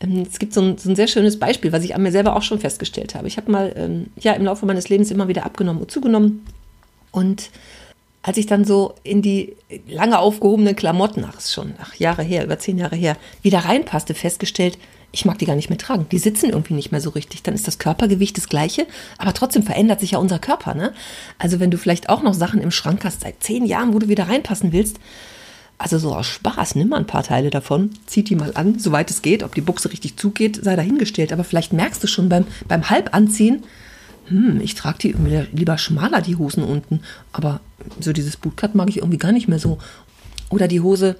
Ähm, 0.00 0.26
es 0.30 0.38
gibt 0.38 0.52
so 0.52 0.60
ein, 0.60 0.78
so 0.78 0.90
ein, 0.90 0.96
sehr 0.96 1.08
schönes 1.08 1.38
Beispiel, 1.38 1.72
was 1.72 1.84
ich 1.84 1.94
an 1.94 2.02
mir 2.02 2.12
selber 2.12 2.36
auch 2.36 2.42
schon 2.42 2.60
festgestellt 2.60 3.14
habe. 3.14 3.28
Ich 3.28 3.36
habe 3.36 3.50
mal 3.50 3.72
ähm, 3.76 4.06
ja 4.18 4.32
im 4.32 4.44
Laufe 4.44 4.66
meines 4.66 4.88
Lebens 4.88 5.10
immer 5.10 5.28
wieder 5.28 5.44
abgenommen 5.44 5.82
und 5.82 5.90
zugenommen. 5.90 6.46
Und 7.10 7.50
als 8.22 8.36
ich 8.36 8.46
dann 8.46 8.64
so 8.64 8.94
in 9.02 9.22
die 9.22 9.56
lange 9.88 10.18
aufgehobenen 10.18 10.76
Klamotten, 10.76 11.24
ach, 11.26 11.38
ist 11.38 11.52
schon 11.52 11.74
ach, 11.80 11.94
Jahre 11.94 12.22
her, 12.22 12.44
über 12.44 12.58
zehn 12.58 12.78
Jahre 12.78 12.96
her, 12.96 13.16
wieder 13.42 13.60
reinpasste, 13.60 14.14
festgestellt, 14.14 14.78
ich 15.10 15.24
mag 15.24 15.38
die 15.38 15.46
gar 15.46 15.56
nicht 15.56 15.70
mehr 15.70 15.78
tragen. 15.78 16.06
Die 16.10 16.18
sitzen 16.18 16.50
irgendwie 16.50 16.74
nicht 16.74 16.92
mehr 16.92 17.00
so 17.00 17.10
richtig. 17.10 17.42
Dann 17.42 17.54
ist 17.54 17.66
das 17.66 17.78
Körpergewicht 17.78 18.36
das 18.36 18.48
gleiche, 18.48 18.86
aber 19.16 19.32
trotzdem 19.32 19.62
verändert 19.62 20.00
sich 20.00 20.10
ja 20.12 20.18
unser 20.18 20.38
Körper. 20.38 20.74
Ne? 20.74 20.92
Also 21.38 21.60
wenn 21.60 21.70
du 21.70 21.78
vielleicht 21.78 22.10
auch 22.10 22.22
noch 22.22 22.34
Sachen 22.34 22.60
im 22.60 22.70
Schrank 22.70 23.04
hast 23.04 23.22
seit 23.22 23.42
zehn 23.42 23.64
Jahren, 23.64 23.94
wo 23.94 23.98
du 23.98 24.08
wieder 24.08 24.28
reinpassen 24.28 24.72
willst, 24.72 24.98
also 25.78 25.98
so 25.98 26.14
aus 26.14 26.26
Spaß, 26.26 26.74
nimm 26.74 26.88
mal 26.88 26.96
ein 26.96 27.06
paar 27.06 27.22
Teile 27.22 27.50
davon, 27.50 27.90
zieh 28.06 28.24
die 28.24 28.34
mal 28.34 28.52
an, 28.54 28.78
soweit 28.80 29.10
es 29.10 29.22
geht. 29.22 29.44
Ob 29.44 29.54
die 29.54 29.60
Buchse 29.60 29.90
richtig 29.92 30.16
zugeht, 30.16 30.62
sei 30.62 30.74
dahingestellt. 30.74 31.32
Aber 31.32 31.44
vielleicht 31.44 31.72
merkst 31.72 32.02
du 32.02 32.08
schon 32.08 32.28
beim, 32.28 32.46
beim 32.66 32.90
Halbanziehen, 32.90 33.64
hm, 34.26 34.60
ich 34.60 34.74
trage 34.74 34.98
die 34.98 35.14
lieber 35.52 35.78
schmaler, 35.78 36.20
die 36.20 36.36
Hosen 36.36 36.64
unten. 36.64 37.00
Aber 37.32 37.60
so 38.00 38.12
dieses 38.12 38.36
Bootcut 38.36 38.74
mag 38.74 38.88
ich 38.88 38.98
irgendwie 38.98 39.18
gar 39.18 39.32
nicht 39.32 39.48
mehr 39.48 39.60
so. 39.60 39.78
Oder 40.50 40.68
die 40.68 40.80
Hose 40.80 41.16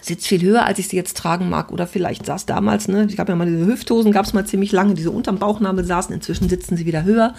sitzt 0.00 0.26
viel 0.26 0.42
höher, 0.42 0.64
als 0.64 0.78
ich 0.78 0.88
sie 0.88 0.96
jetzt 0.96 1.16
tragen 1.16 1.48
mag. 1.48 1.72
Oder 1.72 1.86
vielleicht 1.86 2.26
saß 2.26 2.46
damals, 2.46 2.88
ne, 2.88 3.06
ich 3.08 3.16
gab 3.16 3.28
ja 3.28 3.36
mal 3.36 3.46
diese 3.46 3.66
Hüfthosen, 3.66 4.12
gab 4.12 4.26
es 4.26 4.32
mal 4.32 4.46
ziemlich 4.46 4.72
lange, 4.72 4.94
die 4.94 5.02
so 5.02 5.12
unterm 5.12 5.38
Bauchnabel 5.38 5.84
saßen. 5.84 6.14
Inzwischen 6.14 6.48
sitzen 6.48 6.76
sie 6.76 6.86
wieder 6.86 7.04
höher. 7.04 7.34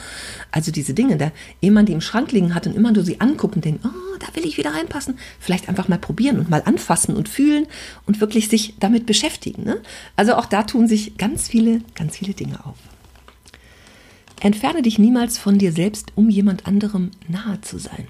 Also 0.52 0.72
diese 0.72 0.94
Dinge, 0.94 1.18
der, 1.18 1.32
ehe 1.62 1.72
man 1.72 1.86
die 1.86 1.94
im 1.94 2.02
Schrank 2.02 2.32
liegen 2.32 2.56
hat 2.56 2.68
und 2.68 2.76
immer 2.76 2.92
nur 2.92 3.04
sie 3.04 3.22
anguckt 3.22 3.56
und 3.56 3.66
denkt, 3.66 3.86
oh, 3.86 4.18
da 4.20 4.28
will 4.36 4.46
ich 4.46 4.58
wieder 4.58 4.74
reinpassen, 4.74 5.18
vielleicht 5.40 5.70
einfach 5.70 5.88
mal 5.88 6.00
probieren 6.00 6.40
und 6.40 6.50
mal 6.50 6.62
anfassen 6.66 7.16
und 7.16 7.30
fühlen 7.30 7.68
und 8.06 8.22
wirklich 8.22 8.50
sich 8.50 8.76
damit 8.80 9.06
beschäftigen. 9.06 9.64
Ne? 9.64 9.78
Also 10.16 10.36
auch 10.36 10.46
da 10.46 10.64
tun 10.64 10.88
sich 10.88 11.18
ganz 11.18 11.48
viele, 11.48 11.82
ganz 11.96 12.18
viele 12.18 12.34
Dinge 12.34 12.66
auf. 12.66 12.76
Entferne 14.42 14.82
dich 14.82 15.00
niemals 15.00 15.38
von 15.38 15.58
dir 15.58 15.72
selbst, 15.72 16.14
um 16.16 16.30
jemand 16.30 16.66
anderem 16.66 17.12
nahe 17.28 17.60
zu 17.62 17.78
sein 17.78 18.08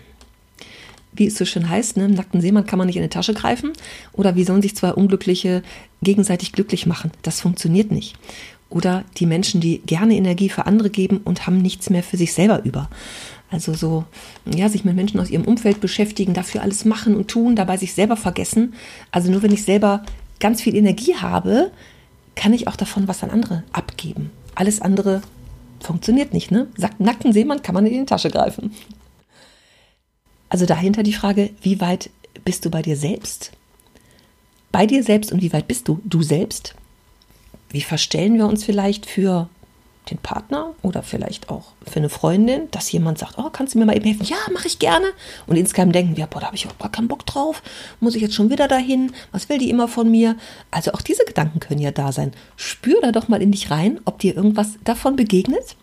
wie 1.14 1.28
es 1.28 1.38
so 1.38 1.46
schön 1.46 1.70
heißt, 1.70 1.98
ne, 1.98 2.06
im 2.06 2.14
nackten 2.14 2.42
Seemann 2.42 2.66
kann 2.66 2.78
man 2.78 2.88
nicht 2.88 2.96
in 2.96 3.04
die 3.04 3.10
Tasche 3.10 3.34
greifen. 3.34 3.74
Oder 4.14 4.36
wie 4.36 4.44
sollen 4.44 4.62
sich 4.62 4.76
zwei 4.76 4.94
Unglückliche 4.94 5.64
gegenseitig 6.02 6.52
glücklich 6.52 6.86
machen? 6.86 7.12
Das 7.24 7.42
funktioniert 7.42 7.92
nicht. 7.92 8.16
Oder 8.70 9.04
die 9.18 9.26
Menschen, 9.26 9.62
die 9.62 9.80
gerne 9.80 10.16
Energie 10.16 10.50
für 10.50 10.68
andere 10.68 10.90
geben 10.90 11.22
und 11.24 11.48
haben 11.48 11.62
nichts 11.62 11.90
mehr 11.90 12.04
für 12.04 12.18
sich 12.18 12.34
selber 12.34 12.64
über. 12.64 12.90
Also 13.52 13.74
so, 13.74 14.06
ja, 14.46 14.70
sich 14.70 14.86
mit 14.86 14.96
Menschen 14.96 15.20
aus 15.20 15.32
ihrem 15.32 15.46
Umfeld 15.46 15.82
beschäftigen, 15.82 16.36
dafür 16.36 16.62
alles 16.62 16.86
machen 16.86 17.16
und 17.16 17.28
tun, 17.30 17.56
dabei 17.56 17.78
sich 17.78 17.94
selber 17.94 18.16
vergessen. 18.16 18.74
Also 19.12 19.32
nur 19.32 19.42
wenn 19.42 19.52
ich 19.52 19.64
selber 19.64 20.04
ganz 20.40 20.62
viel 20.62 20.76
Energie 20.76 21.16
habe, 21.16 21.72
kann 22.36 22.54
ich 22.54 22.68
auch 22.68 22.76
davon 22.76 23.08
was 23.08 23.24
an 23.24 23.32
andere 23.32 23.64
abgeben. 23.72 24.30
Alles 24.54 24.82
andere 24.82 25.22
funktioniert 25.80 26.34
nicht, 26.34 26.52
ne? 26.52 26.68
Nackten 27.00 27.34
Seemann 27.34 27.64
kann 27.64 27.74
man 27.74 27.86
in 27.86 27.94
die 27.94 28.06
Tasche 28.06 28.30
greifen. 28.30 28.72
Also 30.50 30.66
dahinter 30.66 31.04
die 31.04 31.14
Frage, 31.14 31.52
wie 31.62 31.80
weit 31.80 32.10
bist 32.44 32.66
du 32.66 32.70
bei 32.70 32.82
dir 32.82 32.98
selbst? 32.98 33.52
Bei 34.72 34.86
dir 34.86 35.04
selbst 35.04 35.32
und 35.32 35.42
wie 35.42 35.54
weit 35.54 35.68
bist 35.68 35.88
du 35.88 36.00
du 36.04 36.22
selbst? 36.22 36.76
Wie 37.70 37.82
verstellen 37.82 38.36
wir 38.36 38.48
uns 38.48 38.64
vielleicht 38.64 39.06
für 39.06 39.50
den 40.10 40.18
Partner 40.18 40.74
oder 40.82 41.04
vielleicht 41.04 41.50
auch 41.50 41.74
für 41.86 42.00
eine 42.00 42.10
Freundin, 42.10 42.70
dass 42.72 42.92
jemand 42.92 43.20
sagt, 43.20 43.38
oh, 43.38 43.50
kannst 43.52 43.76
du 43.76 43.80
mir 43.80 43.86
mal 43.86 43.96
eben 43.96 44.06
helfen? 44.06 44.26
Ja, 44.26 44.38
mache 44.52 44.68
ich 44.68 44.80
gerne. 44.80 45.06
Und 45.46 45.56
insgeheim 45.56 45.92
denken 45.92 46.18
wir, 46.18 46.26
boah, 46.26 46.40
da 46.40 46.48
habe 46.48 46.56
ich 46.56 46.68
auch 46.68 46.78
gar 46.80 46.92
keinen 46.92 47.08
Bock 47.08 47.26
drauf. 47.26 47.62
Muss 48.00 48.16
ich 48.16 48.22
jetzt 48.22 48.34
schon 48.34 48.50
wieder 48.50 48.68
dahin? 48.68 49.12
Was 49.32 49.50
will 49.50 49.60
die 49.60 49.70
immer 49.70 49.88
von 49.88 50.10
mir? 50.10 50.36
Also 50.72 50.94
auch 50.94 51.02
diese 51.02 51.26
Gedanken 51.26 51.60
können 51.60 51.82
ja 51.82 51.92
da 51.92 52.12
sein. 52.12 52.32
Spür 52.56 53.00
da 53.02 53.12
doch 53.12 53.28
mal 53.28 53.42
in 53.42 53.52
dich 53.52 53.70
rein, 53.70 54.00
ob 54.06 54.20
dir 54.20 54.36
irgendwas 54.36 54.74
davon 54.84 55.16
begegnet. 55.16 55.76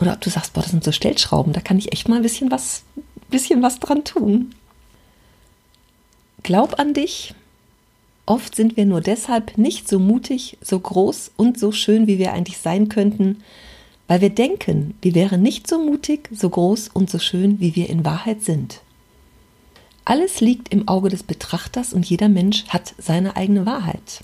Oder 0.00 0.12
ob 0.14 0.20
du 0.20 0.30
sagst, 0.30 0.52
boah, 0.52 0.62
das 0.62 0.70
sind 0.70 0.84
so 0.84 0.92
Stellschrauben, 0.92 1.52
da 1.52 1.60
kann 1.60 1.78
ich 1.78 1.92
echt 1.92 2.08
mal 2.08 2.16
ein 2.16 2.22
bisschen 2.22 2.50
was, 2.50 2.82
bisschen 3.30 3.62
was 3.62 3.78
dran 3.78 4.04
tun. 4.04 4.54
Glaub 6.42 6.78
an 6.78 6.94
dich, 6.94 7.34
Oft 8.26 8.56
sind 8.56 8.76
wir 8.76 8.86
nur 8.86 9.02
deshalb 9.02 9.58
nicht 9.58 9.86
so 9.86 9.98
mutig, 9.98 10.56
so 10.62 10.78
groß 10.78 11.32
und 11.36 11.58
so 11.58 11.72
schön, 11.72 12.06
wie 12.06 12.18
wir 12.18 12.32
eigentlich 12.32 12.58
sein 12.58 12.88
könnten, 12.88 13.42
weil 14.08 14.22
wir 14.22 14.30
denken, 14.30 14.94
wir 15.02 15.14
wären 15.14 15.42
nicht 15.42 15.66
so 15.66 15.78
mutig, 15.78 16.28
so 16.32 16.48
groß 16.48 16.88
und 16.88 17.10
so 17.10 17.18
schön, 17.18 17.60
wie 17.60 17.76
wir 17.76 17.90
in 17.90 18.04
Wahrheit 18.04 18.42
sind. 18.42 18.80
Alles 20.06 20.40
liegt 20.40 20.70
im 20.70 20.88
Auge 20.88 21.10
des 21.10 21.22
Betrachters 21.22 21.92
und 21.92 22.08
jeder 22.08 22.28
Mensch 22.28 22.66
hat 22.68 22.94
seine 22.98 23.36
eigene 23.36 23.66
Wahrheit. 23.66 24.20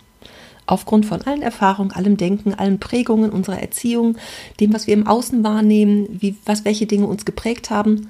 Aufgrund 0.71 1.05
von 1.05 1.21
allen 1.23 1.43
Erfahrungen, 1.43 1.91
allem 1.91 2.17
Denken, 2.17 2.55
allen 2.55 2.79
Prägungen 2.79 3.31
unserer 3.31 3.61
Erziehung, 3.61 4.17
dem, 4.61 4.73
was 4.73 4.87
wir 4.87 4.95
im 4.95 5.09
Außen 5.09 5.43
wahrnehmen, 5.43 6.07
wie, 6.11 6.37
was, 6.45 6.65
welche 6.65 6.87
Dinge 6.87 7.09
uns 7.09 7.25
geprägt 7.25 7.71
haben, 7.71 8.09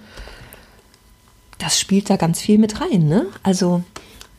das 1.56 1.80
spielt 1.80 2.10
da 2.10 2.16
ganz 2.16 2.38
viel 2.38 2.58
mit 2.58 2.82
rein. 2.82 3.08
Ne? 3.08 3.24
Also, 3.42 3.82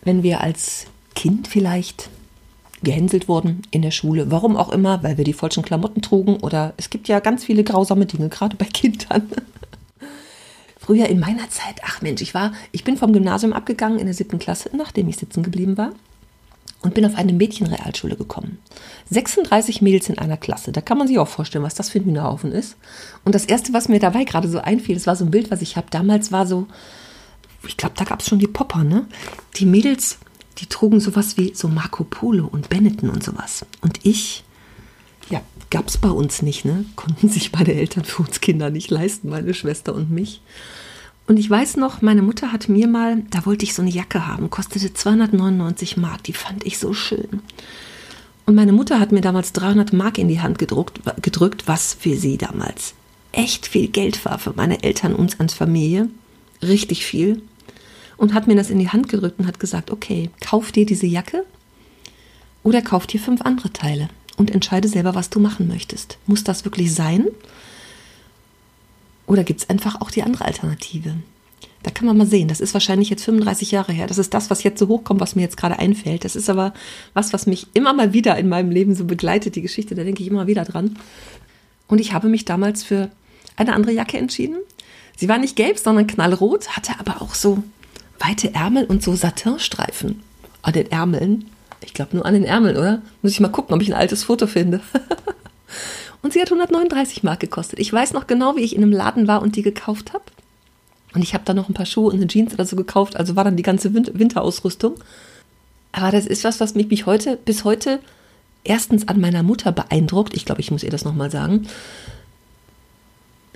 wenn 0.04 0.22
wir 0.22 0.42
als 0.42 0.86
Kind 1.16 1.48
vielleicht 1.48 2.12
gehänselt 2.84 3.28
worden 3.28 3.64
in 3.72 3.82
der 3.82 3.90
Schule. 3.90 4.30
Warum 4.30 4.56
auch 4.56 4.70
immer, 4.70 5.02
weil 5.02 5.18
wir 5.18 5.26
die 5.26 5.34
falschen 5.34 5.64
Klamotten 5.64 6.04
trugen 6.04 6.38
oder 6.38 6.76
es 6.78 6.92
gibt 6.92 7.08
ja 7.08 7.20
ganz 7.22 7.44
viele 7.44 7.64
grausame 7.64 8.06
Dinge, 8.06 8.30
gerade 8.30 8.56
bei 8.56 8.66
Kindern. 8.72 9.30
Früher 10.78 11.08
in 11.08 11.20
meiner 11.20 11.50
Zeit, 11.50 11.82
ach 11.84 12.04
Mensch, 12.04 12.22
ich 12.22 12.36
war, 12.36 12.52
ich 12.72 12.84
bin 12.84 12.98
vom 12.98 13.14
Gymnasium 13.14 13.54
abgegangen 13.54 13.98
in 13.98 14.06
der 14.06 14.14
siebten 14.14 14.38
Klasse, 14.38 14.70
nachdem 14.76 15.08
ich 15.08 15.18
sitzen 15.18 15.42
geblieben 15.42 15.76
war 15.76 15.94
und 16.82 16.94
bin 16.94 17.06
auf 17.06 17.16
eine 17.16 17.34
Mädchenrealschule 17.34 18.16
gekommen. 18.16 18.58
36 19.10 19.82
Mädels 19.82 20.10
in 20.10 20.18
einer 20.18 20.38
Klasse. 20.38 20.72
Da 20.72 20.82
kann 20.82 20.98
man 20.98 21.08
sich 21.08 21.20
auch 21.20 21.28
vorstellen, 21.28 21.64
was 21.64 21.76
das 21.76 21.90
für 21.90 22.00
ein 22.00 22.06
Hühnerhaufen 22.06 22.52
ist. 22.52 22.78
Und 23.24 23.36
das 23.36 23.46
erste, 23.46 23.74
was 23.74 23.88
mir 23.88 24.00
dabei 24.00 24.24
gerade 24.24 24.48
so 24.48 24.60
einfiel, 24.60 24.96
das 24.96 25.08
war 25.08 25.16
so 25.16 25.26
ein 25.26 25.32
Bild, 25.32 25.52
was 25.52 25.62
ich 25.62 25.78
habe. 25.78 25.88
Damals 25.92 26.32
war 26.32 26.48
so, 26.48 26.68
ich 27.68 27.78
glaube, 27.78 27.96
da 27.98 28.04
gab 28.04 28.22
es 28.22 28.28
schon 28.28 28.40
die 28.40 28.48
Popper, 28.48 28.84
ne? 28.84 29.06
Die 29.58 29.66
Mädels 29.66 30.18
die 30.62 30.68
trugen 30.68 31.00
sowas 31.00 31.38
wie 31.38 31.54
so 31.56 31.68
Marco 31.68 32.04
Polo 32.04 32.46
und 32.46 32.70
Benetton 32.70 33.10
und 33.10 33.24
sowas. 33.24 33.66
Und 33.82 34.00
ich, 34.04 34.44
ja, 35.30 35.42
gab 35.70 35.88
es 35.88 35.98
bei 35.98 36.10
uns 36.10 36.42
nicht, 36.42 36.66
ne? 36.66 36.86
Konnten 36.96 37.30
sich 37.30 37.52
meine 37.52 37.74
Eltern 37.74 38.04
für 38.04 38.24
uns 38.24 38.42
Kinder 38.42 38.70
nicht 38.70 38.92
leisten, 38.92 39.30
meine 39.30 39.54
Schwester 39.54 39.94
und 39.96 40.12
mich. 40.12 40.42
Und 41.32 41.38
ich 41.38 41.50
weiß 41.50 41.78
noch, 41.78 42.02
meine 42.02 42.24
Mutter 42.24 42.52
hat 42.52 42.68
mir 42.68 42.90
mal, 42.90 43.24
da 43.30 43.46
wollte 43.46 43.64
ich 43.64 43.74
so 43.74 43.82
eine 43.82 43.90
Jacke 43.90 44.28
haben, 44.28 44.50
kostete 44.50 44.94
299 44.94 45.96
Mark, 45.96 46.24
die 46.24 46.34
fand 46.34 46.66
ich 46.66 46.78
so 46.78 46.94
schön. 46.94 47.42
Und 48.46 48.56
meine 48.56 48.74
Mutter 48.74 49.00
hat 49.00 49.14
mir 49.14 49.22
damals 49.22 49.54
300 49.54 49.94
Mark 49.94 50.18
in 50.18 50.28
die 50.28 50.42
Hand 50.42 50.60
gedruckt, 50.60 51.00
gedrückt, 51.22 51.70
was 51.70 51.94
für 51.94 52.18
sie 52.18 52.38
damals 52.38 52.96
echt 53.32 53.66
viel 53.66 53.88
Geld 53.88 54.26
war 54.26 54.40
für 54.40 54.52
meine 54.58 54.84
Eltern 54.84 55.16
und 55.16 55.40
als 55.40 55.54
Familie. 55.54 56.10
Richtig 56.62 57.06
viel 57.06 57.42
und 58.18 58.34
hat 58.34 58.48
mir 58.48 58.58
das 58.58 58.70
in 58.70 58.80
die 58.80 58.90
Hand 58.90 59.08
gedrückt 59.08 59.40
und 59.40 59.48
hat 59.48 59.58
gesagt, 59.58 59.90
okay, 59.90 60.32
kauf 60.42 60.74
dir 60.74 60.86
diese 60.86 61.08
Jacke 61.08 61.46
oder 62.62 62.82
kauf 62.82 63.08
dir 63.08 63.22
fünf 63.22 63.42
andere 63.44 63.72
Teile 63.72 64.10
und 64.36 64.52
entscheide 64.52 64.90
selber, 64.90 65.16
was 65.16 65.30
du 65.30 65.40
machen 65.40 65.70
möchtest. 65.70 66.18
Muss 66.28 66.44
das 66.44 66.66
wirklich 66.66 66.94
sein? 66.94 67.28
Oder 69.32 69.46
gibt 69.46 69.62
es 69.62 69.70
einfach 69.70 70.02
auch 70.02 70.12
die 70.12 70.24
andere 70.24 70.44
Alternative? 70.44 71.16
Da 71.84 71.90
kann 71.90 72.06
man 72.06 72.18
mal 72.18 72.28
sehen. 72.28 72.50
Das 72.50 72.60
ist 72.60 72.74
wahrscheinlich 72.74 73.10
jetzt 73.10 73.24
35 73.24 73.72
Jahre 73.72 73.94
her. 73.94 74.06
Das 74.06 74.18
ist 74.18 74.34
das, 74.34 74.50
was 74.50 74.62
jetzt 74.64 74.78
so 74.78 74.90
hochkommt, 74.90 75.22
was 75.22 75.38
mir 75.38 75.42
jetzt 75.42 75.56
gerade 75.56 75.80
einfällt. 75.80 76.26
Das 76.26 76.36
ist 76.36 76.50
aber 76.50 76.74
was, 77.14 77.32
was 77.32 77.48
mich 77.48 77.68
immer 77.74 77.94
mal 77.94 78.12
wieder 78.12 78.38
in 78.38 78.50
meinem 78.50 78.72
Leben 78.72 78.94
so 78.94 79.06
begleitet, 79.06 79.56
die 79.56 79.62
Geschichte. 79.62 79.96
Da 79.96 80.04
denke 80.04 80.22
ich 80.22 80.28
immer 80.28 80.48
wieder 80.48 80.66
dran. 80.66 80.98
Und 81.88 82.02
ich 82.02 82.12
habe 82.12 82.28
mich 82.28 82.44
damals 82.44 82.84
für 82.84 83.10
eine 83.56 83.72
andere 83.72 83.94
Jacke 83.94 84.18
entschieden. 84.18 84.58
Sie 85.16 85.30
war 85.30 85.38
nicht 85.38 85.56
gelb, 85.56 85.80
sondern 85.80 86.08
knallrot, 86.08 86.76
hatte 86.76 87.00
aber 87.00 87.22
auch 87.22 87.34
so 87.34 87.64
weite 88.20 88.54
Ärmel 88.54 88.84
und 88.84 89.02
so 89.02 89.16
Satinstreifen 89.16 90.24
an 90.62 90.74
den 90.74 90.92
Ärmeln. 90.92 91.46
Ich 91.86 91.94
glaube 91.94 92.18
nur 92.18 92.26
an 92.26 92.34
den 92.34 92.44
Ärmeln, 92.44 92.76
oder? 92.76 93.02
Muss 93.22 93.32
ich 93.32 93.40
mal 93.40 93.48
gucken, 93.48 93.74
ob 93.74 93.82
ich 93.82 93.94
ein 93.94 93.98
altes 93.98 94.26
Foto 94.26 94.46
finde. 94.46 94.82
und 96.22 96.34
sie 96.34 96.42
hat 96.42 96.52
139 96.52 97.24
Mark 97.24 97.40
gekostet. 97.40 97.80
Ich 97.80 97.92
weiß 97.92 98.14
noch 98.14 98.28
genau, 98.28 98.56
wie 98.56 98.62
ich 98.62 98.76
in 98.76 98.84
einem 98.84 98.92
Laden 98.92 99.28
war 99.28 99.42
und 99.42 99.56
die 99.56 99.62
gekauft 99.64 100.14
habe. 100.14 100.24
Und 101.14 101.24
ich 101.24 101.34
habe 101.34 101.44
da 101.46 101.54
noch 101.54 101.68
ein 101.68 101.74
paar 101.74 101.86
Schuhe 101.86 102.10
und 102.10 102.16
eine 102.16 102.28
Jeans 102.28 102.54
oder 102.54 102.66
so 102.66 102.76
gekauft. 102.76 103.18
Also 103.18 103.36
war 103.36 103.44
dann 103.44 103.58
die 103.58 103.64
ganze 103.64 103.94
Winterausrüstung. 103.94 104.96
Aber 105.92 106.12
das 106.12 106.26
ist 106.26 106.44
was, 106.44 106.60
was 106.60 106.76
mich, 106.76 106.88
mich 106.88 107.06
heute 107.06 107.38
bis 107.38 107.64
heute 107.64 108.00
erstens 108.64 109.08
an 109.08 109.20
meiner 109.20 109.44
Mutter 109.44 109.72
beeindruckt. 109.72 110.36
Ich 110.36 110.46
glaube, 110.46 110.62
ich 110.62 110.72
muss 110.72 110.84
ihr 110.84 110.90
das 110.90 111.04
nochmal 111.04 111.32
sagen. 111.32 111.68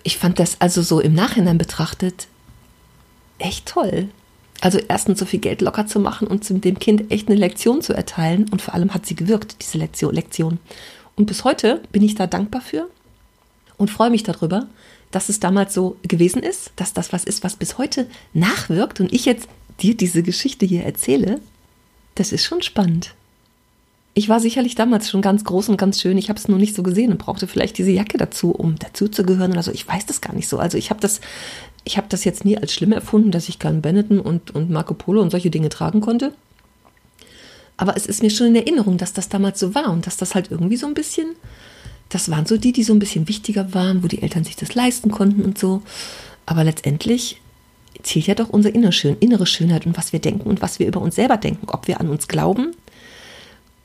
Ich 0.04 0.18
fand 0.18 0.40
das 0.40 0.60
also 0.60 0.82
so 0.82 1.00
im 1.00 1.14
Nachhinein 1.14 1.58
betrachtet 1.58 2.28
echt 3.38 3.68
toll. 3.68 4.10
Also 4.62 4.80
erstens 4.88 5.20
so 5.20 5.26
viel 5.26 5.40
Geld 5.40 5.62
locker 5.62 5.88
zu 5.88 6.00
machen 6.00 6.28
und 6.28 6.48
dem 6.64 6.80
Kind 6.80 7.12
echt 7.12 7.28
eine 7.28 7.38
Lektion 7.38 7.82
zu 7.82 7.94
erteilen. 7.94 8.48
Und 8.52 8.62
vor 8.62 8.74
allem 8.74 8.94
hat 8.94 9.06
sie 9.06 9.16
gewirkt, 9.16 9.58
diese 9.62 9.78
Lektion. 9.78 10.60
Und 11.16 11.28
bis 11.28 11.44
heute 11.44 11.82
bin 11.92 12.04
ich 12.04 12.16
da 12.16 12.28
dankbar 12.28 12.62
für 12.62 12.90
und 13.78 13.90
freue 13.90 14.10
mich 14.10 14.24
darüber, 14.24 14.68
dass 15.12 15.30
es 15.30 15.40
damals 15.40 15.74
so 15.74 15.98
gewesen 16.04 16.44
ist, 16.44 16.72
dass 16.76 16.94
das 16.94 17.14
was 17.14 17.24
ist, 17.24 17.44
was 17.44 17.56
bis 17.56 17.78
heute 17.78 18.08
nachwirkt 18.34 19.00
und 19.00 19.14
ich 19.14 19.26
jetzt 19.26 19.48
dir 19.82 19.96
diese 19.96 20.24
Geschichte 20.24 20.66
hier 20.66 20.84
erzähle. 20.84 21.40
Das 22.16 22.32
ist 22.32 22.44
schon 22.44 22.62
spannend. 22.62 23.14
Ich 24.14 24.30
war 24.30 24.40
sicherlich 24.40 24.76
damals 24.76 25.10
schon 25.10 25.22
ganz 25.22 25.44
groß 25.44 25.70
und 25.70 25.78
ganz 25.78 26.00
schön. 26.02 26.18
Ich 26.18 26.30
habe 26.30 26.40
es 26.40 26.48
nur 26.48 26.58
nicht 26.58 26.74
so 26.74 26.84
gesehen 26.84 27.12
und 27.12 27.18
brauchte 27.18 27.48
vielleicht 27.48 27.78
diese 27.78 27.92
Jacke 27.92 28.18
dazu, 28.18 28.52
um 28.52 28.80
dazu 28.80 29.10
zu 29.10 29.24
gehören 29.24 29.52
oder 29.52 29.64
so. 29.64 29.72
Ich 29.72 29.86
weiß 29.86 30.06
das 30.06 30.22
gar 30.22 30.34
nicht 30.34 30.48
so. 30.48 30.58
Also 30.58 30.78
ich 30.78 30.90
habe 30.90 31.02
das 31.02 31.20
ich 31.86 31.98
habe 31.98 32.08
das 32.10 32.24
jetzt 32.26 32.44
nie 32.44 32.58
als 32.58 32.74
schlimm 32.74 32.92
erfunden, 32.92 33.32
dass 33.32 33.48
ich 33.48 33.60
keinen 33.60 33.82
Benetton 33.82 34.20
und, 34.20 34.54
und 34.54 34.70
Marco 34.72 34.96
Polo 34.96 35.22
und 35.22 35.30
solche 35.30 35.52
Dinge 35.52 35.70
tragen 35.70 36.02
konnte. 36.02 36.34
Aber 37.78 37.98
es 37.98 38.06
ist 38.06 38.24
mir 38.24 38.30
schon 38.30 38.48
in 38.48 38.56
Erinnerung, 38.56 38.98
dass 38.98 39.14
das 39.14 39.30
damals 39.30 39.60
so 39.60 39.76
war 39.76 39.92
und 39.92 40.08
dass 40.08 40.18
das 40.18 40.36
halt 40.36 40.52
irgendwie 40.52 40.78
so 40.78 40.88
ein 40.88 40.94
bisschen, 40.94 41.36
das 42.10 42.30
waren 42.30 42.46
so 42.46 42.58
die, 42.58 42.72
die 42.72 42.84
so 42.84 42.94
ein 42.94 43.00
bisschen 43.00 43.28
wichtiger 43.28 43.74
waren, 43.74 44.04
wo 44.04 44.08
die 44.08 44.22
Eltern 44.22 44.44
sich 44.44 44.56
das 44.56 44.76
leisten 44.76 45.12
konnten 45.12 45.44
und 45.44 45.58
so. 45.58 45.82
Aber 46.46 46.64
letztendlich 46.64 47.42
zählt 48.04 48.28
ja 48.28 48.36
doch 48.36 48.50
unsere 48.50 48.76
innere 48.76 49.46
Schönheit 49.46 49.86
und 49.86 49.98
was 49.98 50.14
wir 50.14 50.20
denken 50.20 50.50
und 50.50 50.62
was 50.62 50.80
wir 50.80 50.88
über 50.88 51.02
uns 51.02 51.16
selber 51.16 51.38
denken, 51.38 51.68
ob 51.70 51.88
wir 51.88 52.00
an 52.00 52.10
uns 52.10 52.28
glauben 52.28 52.76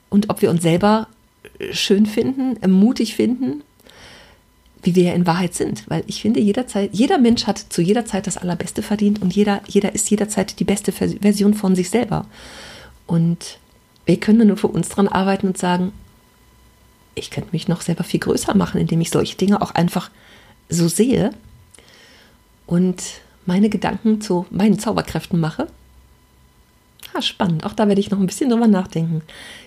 und 0.09 0.31
ob 0.31 0.43
wir 0.43 0.51
uns 0.51 0.63
selber 0.63 1.09
schön 1.73 2.07
finden, 2.07 2.59
mutig 2.71 3.15
finden 3.15 3.63
wie 4.83 4.95
wir 4.95 5.05
ja 5.05 5.13
in 5.13 5.27
Wahrheit 5.27 5.55
sind. 5.55 5.85
Weil 5.89 6.05
ich 6.07 6.23
finde, 6.23 6.41
jederzeit, 6.41 6.91
jeder 6.93 7.19
Mensch 7.19 7.47
hat 7.47 7.59
zu 7.59 7.83
jeder 7.83 8.05
Zeit 8.05 8.27
das 8.27 8.37
Allerbeste 8.37 8.83
verdient 8.83 9.21
und 9.23 9.35
jeder, 9.35 9.61
jeder 9.69 9.95
ist 9.95 10.11
jederzeit 10.11 10.59
die 10.59 10.65
beste 10.65 10.93
Version 10.93 11.55
von 11.55 11.75
sich 11.77 11.91
selber. 11.91 12.27
Und 13.07 13.59
wir 14.11 14.19
können 14.19 14.49
nur 14.49 14.57
für 14.57 14.67
uns 14.67 14.89
dran 14.89 15.07
arbeiten 15.07 15.47
und 15.47 15.57
sagen, 15.57 15.93
ich 17.15 17.31
könnte 17.31 17.51
mich 17.53 17.69
noch 17.69 17.81
selber 17.81 18.03
viel 18.03 18.19
größer 18.19 18.57
machen, 18.57 18.81
indem 18.81 19.01
ich 19.01 19.11
solche 19.11 19.37
Dinge 19.37 19.63
auch 19.63 19.71
einfach 19.71 20.11
so 20.69 20.89
sehe 20.89 21.31
und 22.67 23.01
meine 23.47 23.69
Gedanken 23.69 24.21
zu 24.21 24.47
meinen 24.51 24.81
Zauberkräften 24.81 25.39
mache 25.39 25.69
Ah, 27.13 27.23
spannend. 27.23 27.65
Auch 27.65 27.73
da 27.73 27.89
werde 27.89 28.01
ich 28.01 28.11
noch 28.11 28.19
ein 28.21 28.27
bisschen 28.27 28.51
drüber 28.51 28.67
nachdenken. 28.67 29.23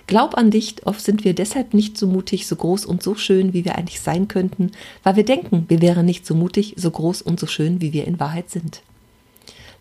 Glaub 0.08 0.38
an 0.38 0.52
dich, 0.52 0.76
oft 0.86 1.02
sind 1.02 1.24
wir 1.24 1.34
deshalb 1.34 1.74
nicht 1.74 1.98
so 1.98 2.08
mutig, 2.08 2.48
so 2.48 2.56
groß 2.56 2.86
und 2.86 3.02
so 3.02 3.16
schön, 3.16 3.54
wie 3.54 3.66
wir 3.66 3.78
eigentlich 3.78 4.00
sein 4.00 4.28
könnten, 4.28 4.72
weil 5.04 5.18
wir 5.18 5.26
denken, 5.26 5.66
wir 5.68 5.82
wären 5.82 6.06
nicht 6.06 6.26
so 6.26 6.36
mutig, 6.36 6.76
so 6.78 6.92
groß 6.92 7.22
und 7.22 7.40
so 7.40 7.48
schön, 7.48 7.82
wie 7.82 7.92
wir 7.92 8.08
in 8.08 8.20
Wahrheit 8.20 8.50
sind. 8.50 8.82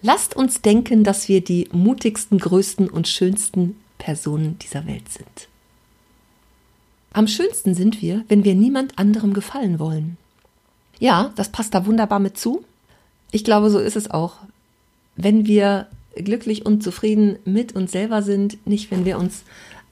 Lasst 0.02 0.34
uns 0.34 0.60
denken, 0.60 1.04
dass 1.04 1.28
wir 1.28 1.40
die 1.40 1.68
mutigsten, 1.72 2.38
größten 2.38 2.88
und 2.88 3.06
schönsten 3.06 3.76
Personen 4.02 4.58
dieser 4.58 4.84
Welt 4.86 5.08
sind. 5.08 5.48
Am 7.12 7.28
schönsten 7.28 7.74
sind 7.74 8.02
wir, 8.02 8.24
wenn 8.26 8.42
wir 8.42 8.56
niemand 8.56 8.98
anderem 8.98 9.32
gefallen 9.32 9.78
wollen. 9.78 10.16
Ja, 10.98 11.30
das 11.36 11.50
passt 11.50 11.72
da 11.72 11.86
wunderbar 11.86 12.18
mit 12.18 12.36
zu. 12.36 12.64
Ich 13.30 13.44
glaube, 13.44 13.70
so 13.70 13.78
ist 13.78 13.94
es 13.96 14.10
auch. 14.10 14.38
Wenn 15.14 15.46
wir 15.46 15.86
glücklich 16.16 16.66
und 16.66 16.82
zufrieden 16.82 17.38
mit 17.44 17.76
uns 17.76 17.92
selber 17.92 18.22
sind, 18.22 18.66
nicht 18.66 18.90
wenn 18.90 19.04
wir 19.04 19.18
uns 19.18 19.44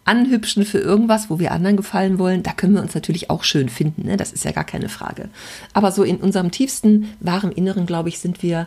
anhübschen 0.05 0.65
für 0.65 0.79
irgendwas, 0.79 1.31
wo 1.31 1.39
wir 1.39 1.53
anderen 1.53 1.77
gefallen 1.77 2.19
wollen, 2.19 2.43
da 2.43 2.53
können 2.53 2.75
wir 2.75 2.83
uns 2.83 2.95
natürlich 2.97 3.31
auch 3.31 3.45
schön 3.45 3.69
finden. 3.69 4.07
Ne? 4.07 4.17
Das 4.17 4.33
ist 4.33 4.45
ja 4.45 4.51
gar 4.51 4.65
keine 4.65 4.89
Frage. 4.89 5.29
Aber 5.73 5.93
so 5.93 6.03
in 6.03 6.17
unserem 6.17 6.51
tiefsten, 6.51 7.11
wahren 7.21 7.53
Inneren, 7.53 7.87
glaube 7.87 8.09
ich, 8.09 8.19
sind 8.19 8.43
wir, 8.43 8.67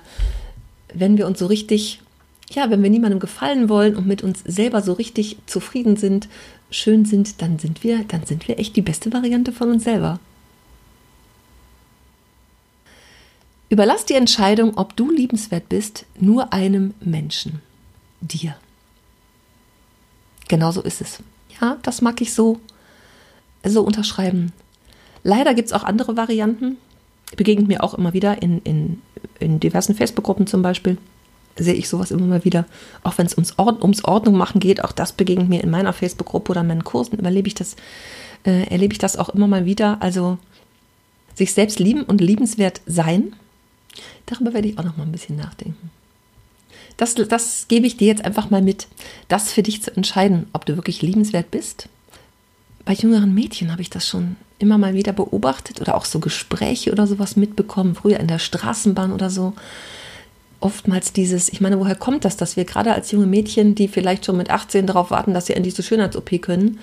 wenn 0.93 1.17
wir 1.17 1.27
uns 1.27 1.39
so 1.39 1.47
richtig, 1.47 2.01
ja, 2.55 2.69
wenn 2.69 2.83
wir 2.83 2.89
niemandem 2.89 3.19
gefallen 3.19 3.69
wollen 3.69 3.95
und 3.95 4.07
mit 4.07 4.23
uns 4.23 4.41
selber 4.45 4.81
so 4.81 4.93
richtig 4.93 5.37
zufrieden 5.45 5.97
sind, 5.97 6.27
schön 6.69 7.05
sind, 7.05 7.41
dann 7.41 7.59
sind 7.59 7.83
wir, 7.83 8.03
dann 8.05 8.25
sind 8.25 8.47
wir 8.47 8.59
echt 8.59 8.75
die 8.75 8.81
beste 8.81 9.11
Variante 9.13 9.51
von 9.51 9.71
uns 9.71 9.83
selber. 9.83 10.19
Überlass 13.69 14.05
die 14.05 14.13
Entscheidung, 14.13 14.77
ob 14.77 14.95
du 14.95 15.09
liebenswert 15.09 15.67
bist, 15.69 16.05
nur 16.19 16.53
einem 16.53 16.93
Menschen, 16.99 17.61
dir. 18.21 18.55
Genauso 20.47 20.81
ist 20.81 21.01
es. 21.01 21.19
Ja, 21.59 21.77
das 21.81 22.01
mag 22.01 22.21
ich 22.21 22.33
so, 22.33 22.59
so 23.65 23.81
unterschreiben. 23.81 24.51
Leider 25.23 25.53
gibt 25.53 25.67
es 25.67 25.73
auch 25.73 25.83
andere 25.83 26.17
Varianten. 26.17 26.77
Begegnet 27.35 27.67
mir 27.67 27.83
auch 27.83 27.95
immer 27.95 28.13
wieder 28.13 28.43
in, 28.43 28.61
in, 28.61 29.01
in 29.39 29.59
diversen 29.59 29.95
Facebook-Gruppen 29.95 30.45
zum 30.45 30.61
Beispiel. 30.61 30.97
Sehe 31.55 31.73
ich 31.73 31.87
sowas 31.87 32.11
immer 32.11 32.25
mal 32.25 32.45
wieder. 32.45 32.65
Auch 33.03 33.17
wenn 33.17 33.27
es 33.27 33.35
ums, 33.35 33.57
Ord 33.57 33.81
ums 33.81 34.03
Ordnung 34.03 34.35
machen 34.35 34.59
geht, 34.59 34.83
auch 34.83 34.91
das 34.91 35.13
begegnet 35.13 35.49
mir 35.49 35.63
in 35.63 35.69
meiner 35.69 35.93
Facebook-Gruppe 35.93 36.51
oder 36.51 36.61
in 36.61 36.67
meinen 36.67 36.83
Kursen, 36.83 37.17
überlebe 37.17 37.47
ich 37.47 37.55
das, 37.55 37.75
äh, 38.45 38.67
erlebe 38.69 38.93
ich 38.93 38.99
das 38.99 39.17
auch 39.17 39.29
immer 39.29 39.47
mal 39.47 39.65
wieder. 39.65 39.97
Also 40.01 40.39
sich 41.35 41.53
selbst 41.53 41.79
lieben 41.79 42.03
und 42.03 42.21
liebenswert 42.21 42.81
sein, 42.85 43.33
darüber 44.25 44.53
werde 44.53 44.67
ich 44.67 44.77
auch 44.77 44.83
noch 44.83 44.97
mal 44.97 45.03
ein 45.03 45.11
bisschen 45.11 45.35
nachdenken. 45.35 45.91
Das, 46.97 47.15
das 47.15 47.67
gebe 47.67 47.87
ich 47.87 47.97
dir 47.97 48.07
jetzt 48.07 48.23
einfach 48.23 48.49
mal 48.49 48.61
mit, 48.61 48.87
das 49.27 49.51
für 49.51 49.63
dich 49.63 49.81
zu 49.81 49.95
entscheiden, 49.95 50.47
ob 50.53 50.65
du 50.65 50.75
wirklich 50.75 51.01
liebenswert 51.01 51.51
bist. 51.51 51.89
Bei 52.85 52.93
jüngeren 52.93 53.33
Mädchen 53.33 53.71
habe 53.71 53.81
ich 53.81 53.89
das 53.89 54.07
schon 54.07 54.35
immer 54.59 54.77
mal 54.77 54.93
wieder 54.93 55.13
beobachtet 55.13 55.81
oder 55.81 55.95
auch 55.95 56.05
so 56.05 56.19
Gespräche 56.19 56.91
oder 56.91 57.07
sowas 57.07 57.35
mitbekommen, 57.35 57.95
früher 57.95 58.19
in 58.19 58.27
der 58.27 58.39
Straßenbahn 58.39 59.11
oder 59.11 59.29
so. 59.29 59.53
Oftmals 60.63 61.11
dieses, 61.11 61.49
ich 61.49 61.59
meine, 61.59 61.77
woher 61.77 61.95
kommt 61.95 62.23
das, 62.23 62.37
dass 62.37 62.55
wir 62.55 62.63
gerade 62.63 62.93
als 62.93 63.11
junge 63.11 63.25
Mädchen, 63.25 63.75
die 63.75 63.89
vielleicht 63.89 64.25
schon 64.25 64.37
mit 64.37 64.49
18 64.49 64.87
darauf 64.87 65.11
warten, 65.11 65.33
dass 65.33 65.47
sie 65.47 65.55
endlich 65.55 65.75
so 65.75 65.83
Schönheits-OP 65.83 66.41
können, 66.41 66.79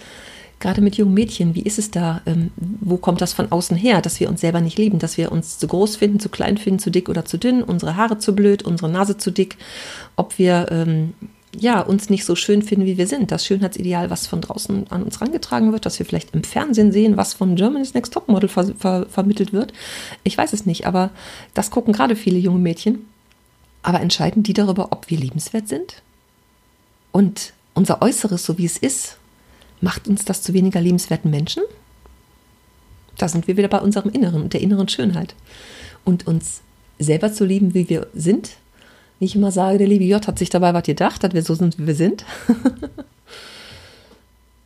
gerade 0.59 0.83
mit 0.83 0.99
jungen 0.99 1.15
Mädchen, 1.15 1.55
wie 1.55 1.63
ist 1.63 1.79
es 1.79 1.91
da? 1.91 2.21
Ähm, 2.27 2.51
wo 2.59 2.99
kommt 2.99 3.23
das 3.23 3.33
von 3.33 3.51
außen 3.51 3.79
her, 3.79 4.03
dass 4.03 4.21
wir 4.21 4.29
uns 4.29 4.43
selber 4.43 4.61
nicht 4.61 4.77
lieben, 4.77 4.99
dass 4.99 5.17
wir 5.17 5.33
uns 5.33 5.59
zu 5.59 5.67
groß 5.67 5.97
finden, 5.97 6.21
zu 6.21 6.29
klein 6.29 6.59
finden, 6.59 6.79
zu 6.79 6.91
dick 6.91 7.09
oder 7.09 7.25
zu 7.25 7.39
dünn, 7.39 7.63
unsere 7.63 7.97
Haare 7.97 8.19
zu 8.19 8.35
blöd, 8.35 8.63
unsere 8.65 8.91
Nase 8.91 9.17
zu 9.17 9.31
dick, 9.31 9.57
ob 10.15 10.39
wir 10.39 10.67
ähm, 10.71 11.15
ja, 11.59 11.81
uns 11.81 12.11
nicht 12.11 12.27
so 12.27 12.37
schön 12.37 12.61
finden, 12.61 12.85
wie 12.85 12.99
wir 12.99 13.07
sind. 13.07 13.33
Das 13.33 13.47
Schönheitsideal, 13.47 14.11
was 14.11 14.27
von 14.27 14.43
draußen 14.43 14.89
an 14.91 15.03
uns 15.05 15.23
rangetragen 15.23 15.73
wird, 15.73 15.87
dass 15.87 15.99
wir 15.99 16.05
vielleicht 16.05 16.35
im 16.35 16.45
Fernsehen 16.45 16.93
sehen, 16.93 17.17
was 17.17 17.33
von 17.33 17.57
Germany's 17.57 17.95
Next 17.95 18.13
Topmodel 18.13 18.51
ver 18.51 18.75
ver 18.79 19.07
vermittelt 19.09 19.55
wird. 19.55 19.73
Ich 20.23 20.37
weiß 20.37 20.53
es 20.53 20.67
nicht, 20.67 20.87
aber 20.87 21.11
das 21.55 21.71
gucken 21.71 21.95
gerade 21.95 22.15
viele 22.15 22.39
junge 22.39 22.59
Mädchen. 22.59 23.07
Aber 23.83 24.01
entscheiden 24.01 24.43
die 24.43 24.53
darüber, 24.53 24.93
ob 24.93 25.11
wir 25.11 25.19
liebenswert 25.19 25.69
sind? 25.69 26.03
Und 27.13 27.53
unser 27.75 28.03
Äußeres, 28.03 28.45
so 28.45 28.59
wie 28.59 28.67
es 28.67 28.77
ist, 28.77 29.17
Macht 29.81 30.09
uns 30.09 30.25
das 30.25 30.43
zu 30.43 30.53
weniger 30.53 30.81
liebenswerten 30.81 31.31
Menschen? 31.31 31.63
Da 33.17 33.29
sind 33.29 33.49
wir 33.49 33.57
wieder 33.57 33.69
bei 33.69 33.81
unserem 33.81 34.11
Inneren 34.11 34.43
und 34.43 34.53
der 34.53 34.61
inneren 34.61 34.89
Schönheit. 34.89 35.35
Und 36.05 36.27
uns 36.27 36.61
selber 36.99 37.33
zu 37.33 37.45
lieben, 37.45 37.75
wie 37.75 37.89
wir 37.89 38.07
sind. 38.15 38.51
Nicht 39.21 39.35
immer 39.35 39.53
sage, 39.53 39.79
der 39.79 39.89
liebe 39.89 40.05
J 40.05 40.27
hat 40.27 40.39
sich 40.39 40.51
dabei 40.51 40.73
was 40.75 40.85
gedacht, 40.85 41.23
dass 41.23 41.33
wir 41.33 41.43
so 41.43 41.55
sind, 41.55 41.79
wie 41.79 41.87
wir 41.87 41.95
sind. 41.95 42.25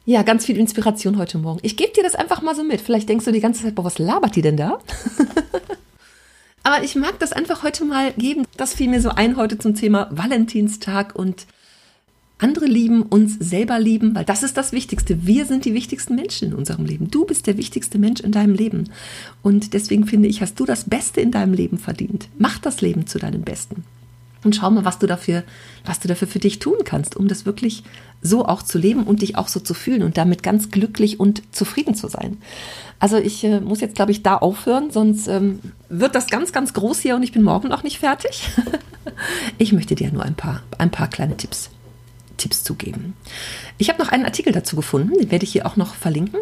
ja, 0.04 0.22
ganz 0.22 0.44
viel 0.44 0.58
Inspiration 0.58 1.18
heute 1.18 1.38
Morgen. 1.38 1.60
Ich 1.62 1.76
gebe 1.76 1.92
dir 1.92 2.02
das 2.02 2.14
einfach 2.14 2.42
mal 2.42 2.54
so 2.54 2.64
mit. 2.64 2.80
Vielleicht 2.80 3.08
denkst 3.08 3.24
du 3.24 3.32
die 3.32 3.40
ganze 3.40 3.62
Zeit, 3.62 3.74
boah, 3.74 3.84
was 3.84 3.98
labert 3.98 4.36
die 4.36 4.42
denn 4.42 4.56
da? 4.56 4.78
Aber 6.64 6.82
ich 6.82 6.96
mag 6.96 7.18
das 7.18 7.32
einfach 7.32 7.62
heute 7.62 7.84
mal 7.84 8.12
geben. 8.14 8.46
Das 8.56 8.74
fiel 8.74 8.88
mir 8.88 9.00
so 9.00 9.10
ein 9.10 9.36
heute 9.36 9.58
zum 9.58 9.74
Thema 9.74 10.08
Valentinstag 10.10 11.14
und 11.14 11.46
andere 12.38 12.64
lieben, 12.64 13.02
uns 13.02 13.36
selber 13.38 13.78
lieben, 13.78 14.14
weil 14.14 14.24
das 14.24 14.42
ist 14.42 14.56
das 14.56 14.72
Wichtigste. 14.72 15.26
Wir 15.26 15.44
sind 15.44 15.66
die 15.66 15.74
wichtigsten 15.74 16.14
Menschen 16.14 16.48
in 16.48 16.54
unserem 16.54 16.86
Leben. 16.86 17.10
Du 17.10 17.26
bist 17.26 17.46
der 17.46 17.58
wichtigste 17.58 17.98
Mensch 17.98 18.20
in 18.20 18.32
deinem 18.32 18.54
Leben. 18.54 18.90
Und 19.42 19.74
deswegen 19.74 20.06
finde 20.06 20.28
ich, 20.28 20.40
hast 20.40 20.58
du 20.58 20.64
das 20.64 20.84
Beste 20.84 21.20
in 21.20 21.30
deinem 21.30 21.52
Leben 21.52 21.78
verdient. 21.78 22.28
Mach 22.38 22.58
das 22.58 22.80
Leben 22.80 23.06
zu 23.06 23.18
deinem 23.18 23.42
Besten. 23.42 23.84
Und 24.42 24.56
schau 24.56 24.70
mal, 24.70 24.84
was 24.84 24.98
du 24.98 25.06
dafür, 25.06 25.44
was 25.84 26.00
du 26.00 26.08
dafür 26.08 26.28
für 26.28 26.38
dich 26.38 26.58
tun 26.58 26.78
kannst, 26.84 27.14
um 27.16 27.28
das 27.28 27.46
wirklich 27.46 27.84
so 28.24 28.46
auch 28.46 28.62
zu 28.62 28.78
leben 28.78 29.04
und 29.04 29.22
dich 29.22 29.36
auch 29.36 29.48
so 29.48 29.60
zu 29.60 29.74
fühlen 29.74 30.02
und 30.02 30.16
damit 30.16 30.42
ganz 30.42 30.70
glücklich 30.70 31.20
und 31.20 31.42
zufrieden 31.54 31.94
zu 31.94 32.08
sein. 32.08 32.38
Also 32.98 33.18
ich 33.18 33.44
äh, 33.44 33.60
muss 33.60 33.80
jetzt, 33.80 33.94
glaube 33.94 34.12
ich, 34.12 34.22
da 34.22 34.36
aufhören, 34.36 34.90
sonst 34.90 35.28
ähm, 35.28 35.60
wird 35.90 36.14
das 36.14 36.26
ganz, 36.28 36.50
ganz 36.50 36.72
groß 36.72 37.00
hier 37.00 37.16
und 37.16 37.22
ich 37.22 37.32
bin 37.32 37.42
morgen 37.42 37.68
noch 37.68 37.82
nicht 37.82 37.98
fertig. 37.98 38.48
ich 39.58 39.72
möchte 39.72 39.94
dir 39.94 40.10
nur 40.10 40.24
ein 40.24 40.34
paar, 40.34 40.62
ein 40.78 40.90
paar 40.90 41.08
kleine 41.08 41.36
Tipps 41.36 41.70
Tipps 42.36 42.64
zu. 42.64 42.76
Ich 43.78 43.88
habe 43.88 44.02
noch 44.02 44.10
einen 44.10 44.24
Artikel 44.24 44.52
dazu 44.52 44.74
gefunden, 44.74 45.16
den 45.16 45.30
werde 45.30 45.44
ich 45.44 45.52
hier 45.52 45.66
auch 45.66 45.76
noch 45.76 45.94
verlinken. 45.94 46.40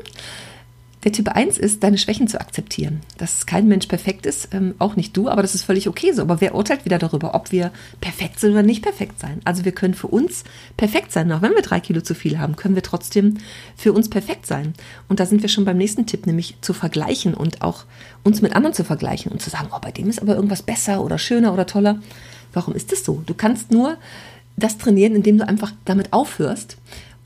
Der 1.05 1.11
Tipp 1.11 1.29
1 1.29 1.59
ist, 1.59 1.83
deine 1.83 1.99
Schwächen 1.99 2.29
zu 2.29 2.41
akzeptieren. 2.41 3.01
Dass 3.19 3.47
kein 3.47 3.67
Mensch 3.67 3.87
perfekt 3.87 4.25
ist, 4.25 4.51
ähm, 4.53 4.75
auch 4.79 4.95
nicht 4.95 5.17
du, 5.17 5.29
aber 5.29 5.43
das 5.43 5.55
ist 5.55 5.65
völlig 5.65 5.89
okay 5.89 6.13
so. 6.13 6.23
Aber 6.23 6.41
wer 6.41 6.55
urteilt 6.55 6.85
wieder 6.85 6.99
darüber, 6.99 7.35
ob 7.35 7.51
wir 7.51 7.73
perfekt 8.01 8.39
sind 8.39 8.53
oder 8.53 8.63
nicht 8.63 8.83
perfekt 8.83 9.19
sein? 9.19 9.41
Also 9.45 9.65
wir 9.65 9.73
können 9.73 9.95
für 9.95 10.07
uns 10.07 10.45
perfekt 10.77 11.11
sein. 11.11 11.33
Auch 11.33 11.43
wenn 11.43 11.55
wir 11.55 11.63
drei 11.63 11.81
Kilo 11.81 12.03
zu 12.03 12.15
viel 12.15 12.39
haben, 12.39 12.55
können 12.55 12.77
wir 12.77 12.85
trotzdem 12.85 13.39
für 13.77 13.93
uns 13.93 14.09
perfekt 14.11 14.47
sein. 14.47 14.75
Und 15.09 15.19
da 15.19 15.27
sind 15.27 15.43
wir 15.43 15.49
schon 15.49 15.65
beim 15.65 15.77
nächsten 15.77 16.07
Tipp, 16.07 16.27
nämlich 16.27 16.57
zu 16.61 16.73
vergleichen 16.73 17.35
und 17.35 17.63
auch 17.63 17.85
uns 18.23 18.41
mit 18.41 18.55
anderen 18.55 18.75
zu 18.75 18.85
vergleichen 18.85 19.33
und 19.33 19.43
zu 19.43 19.51
sagen, 19.51 19.69
oh, 19.73 19.81
bei 19.81 19.91
dem 19.91 20.09
ist 20.09 20.23
aber 20.23 20.37
irgendwas 20.37 20.63
besser 20.63 21.03
oder 21.05 21.19
schöner 21.19 21.53
oder 21.53 21.67
toller. 21.67 21.99
Warum 22.53 22.75
ist 22.75 22.93
das 22.93 23.05
so? 23.05 23.23
Du 23.27 23.35
kannst 23.35 23.73
nur 23.73 23.97
das 24.57 24.79
trainieren, 24.79 25.17
indem 25.17 25.39
du 25.39 25.49
einfach 25.49 25.73
damit 25.85 26.13
aufhörst 26.13 26.77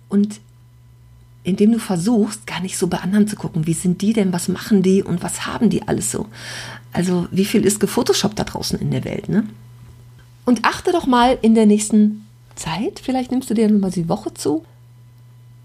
und 0.09 0.41
indem 1.47 1.71
du 1.71 1.79
versuchst, 1.79 2.45
gar 2.47 2.61
nicht 2.61 2.77
so 2.77 2.89
bei 2.89 2.99
anderen 2.99 3.29
zu 3.29 3.37
gucken, 3.37 3.69
wie 3.69 3.73
sind 3.73 4.03
die 4.03 4.13
denn, 4.13 4.33
was 4.33 4.49
machen 4.49 4.83
die 4.83 5.05
und 5.05 5.23
was 5.23 5.47
haben 5.47 5.71
die 5.71 5.87
alles 5.87 6.11
so. 6.11 6.27
Also 6.93 7.29
wie 7.31 7.45
viel 7.45 7.65
ist 7.65 7.79
gefotoshoppt 7.79 8.39
da 8.39 8.43
draußen 8.43 8.81
in 8.81 8.91
der 8.91 9.05
Welt, 9.05 9.29
ne? 9.29 9.45
Und 10.45 10.65
achte 10.65 10.91
doch 10.91 11.07
mal 11.07 11.39
in 11.43 11.55
der 11.55 11.67
nächsten 11.67 12.27
Zeit, 12.57 13.01
vielleicht 13.01 13.31
nimmst 13.31 13.49
du 13.49 13.55
dir 13.55 13.71
mal 13.73 13.93
die 13.93 14.09
Woche 14.09 14.35
zu, 14.35 14.65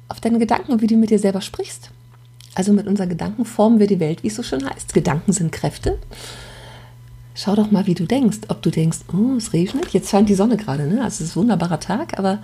auf 0.07 0.19
deine 0.19 0.37
Gedanken 0.37 0.71
und 0.71 0.81
wie 0.81 0.87
du 0.87 0.97
mit 0.97 1.09
dir 1.09 1.19
selber 1.19 1.41
sprichst. 1.41 1.89
Also 2.53 2.73
mit 2.73 2.85
unseren 2.85 3.09
Gedanken 3.09 3.45
formen 3.45 3.79
wir 3.79 3.87
die 3.87 3.99
Welt, 3.99 4.21
wie 4.21 4.27
es 4.27 4.35
so 4.35 4.43
schön 4.43 4.69
heißt. 4.69 4.93
Gedanken 4.93 5.33
sind 5.33 5.51
Kräfte. 5.51 5.97
Schau 7.33 7.55
doch 7.55 7.71
mal, 7.71 7.87
wie 7.87 7.93
du 7.93 8.05
denkst. 8.05 8.39
Ob 8.49 8.61
du 8.61 8.69
denkst, 8.69 8.99
oh, 9.13 9.35
es 9.37 9.53
regnet, 9.53 9.89
jetzt 9.89 10.09
scheint 10.09 10.29
die 10.29 10.35
Sonne 10.35 10.57
gerade, 10.57 10.87
ne? 10.87 11.03
Also 11.03 11.23
es 11.23 11.29
ist 11.29 11.35
ein 11.35 11.41
wunderbarer 11.41 11.79
Tag, 11.79 12.19
aber 12.19 12.39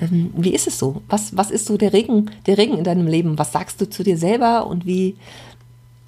ähm, 0.00 0.30
wie 0.36 0.54
ist 0.54 0.66
es 0.66 0.78
so? 0.78 1.02
Was, 1.08 1.36
was 1.36 1.50
ist 1.50 1.66
so 1.66 1.76
der 1.76 1.92
Regen, 1.92 2.30
der 2.46 2.58
Regen 2.58 2.76
in 2.76 2.84
deinem 2.84 3.06
Leben? 3.06 3.38
Was 3.38 3.52
sagst 3.52 3.80
du 3.80 3.88
zu 3.88 4.02
dir 4.04 4.18
selber 4.18 4.66
und 4.66 4.86
wie, 4.86 5.16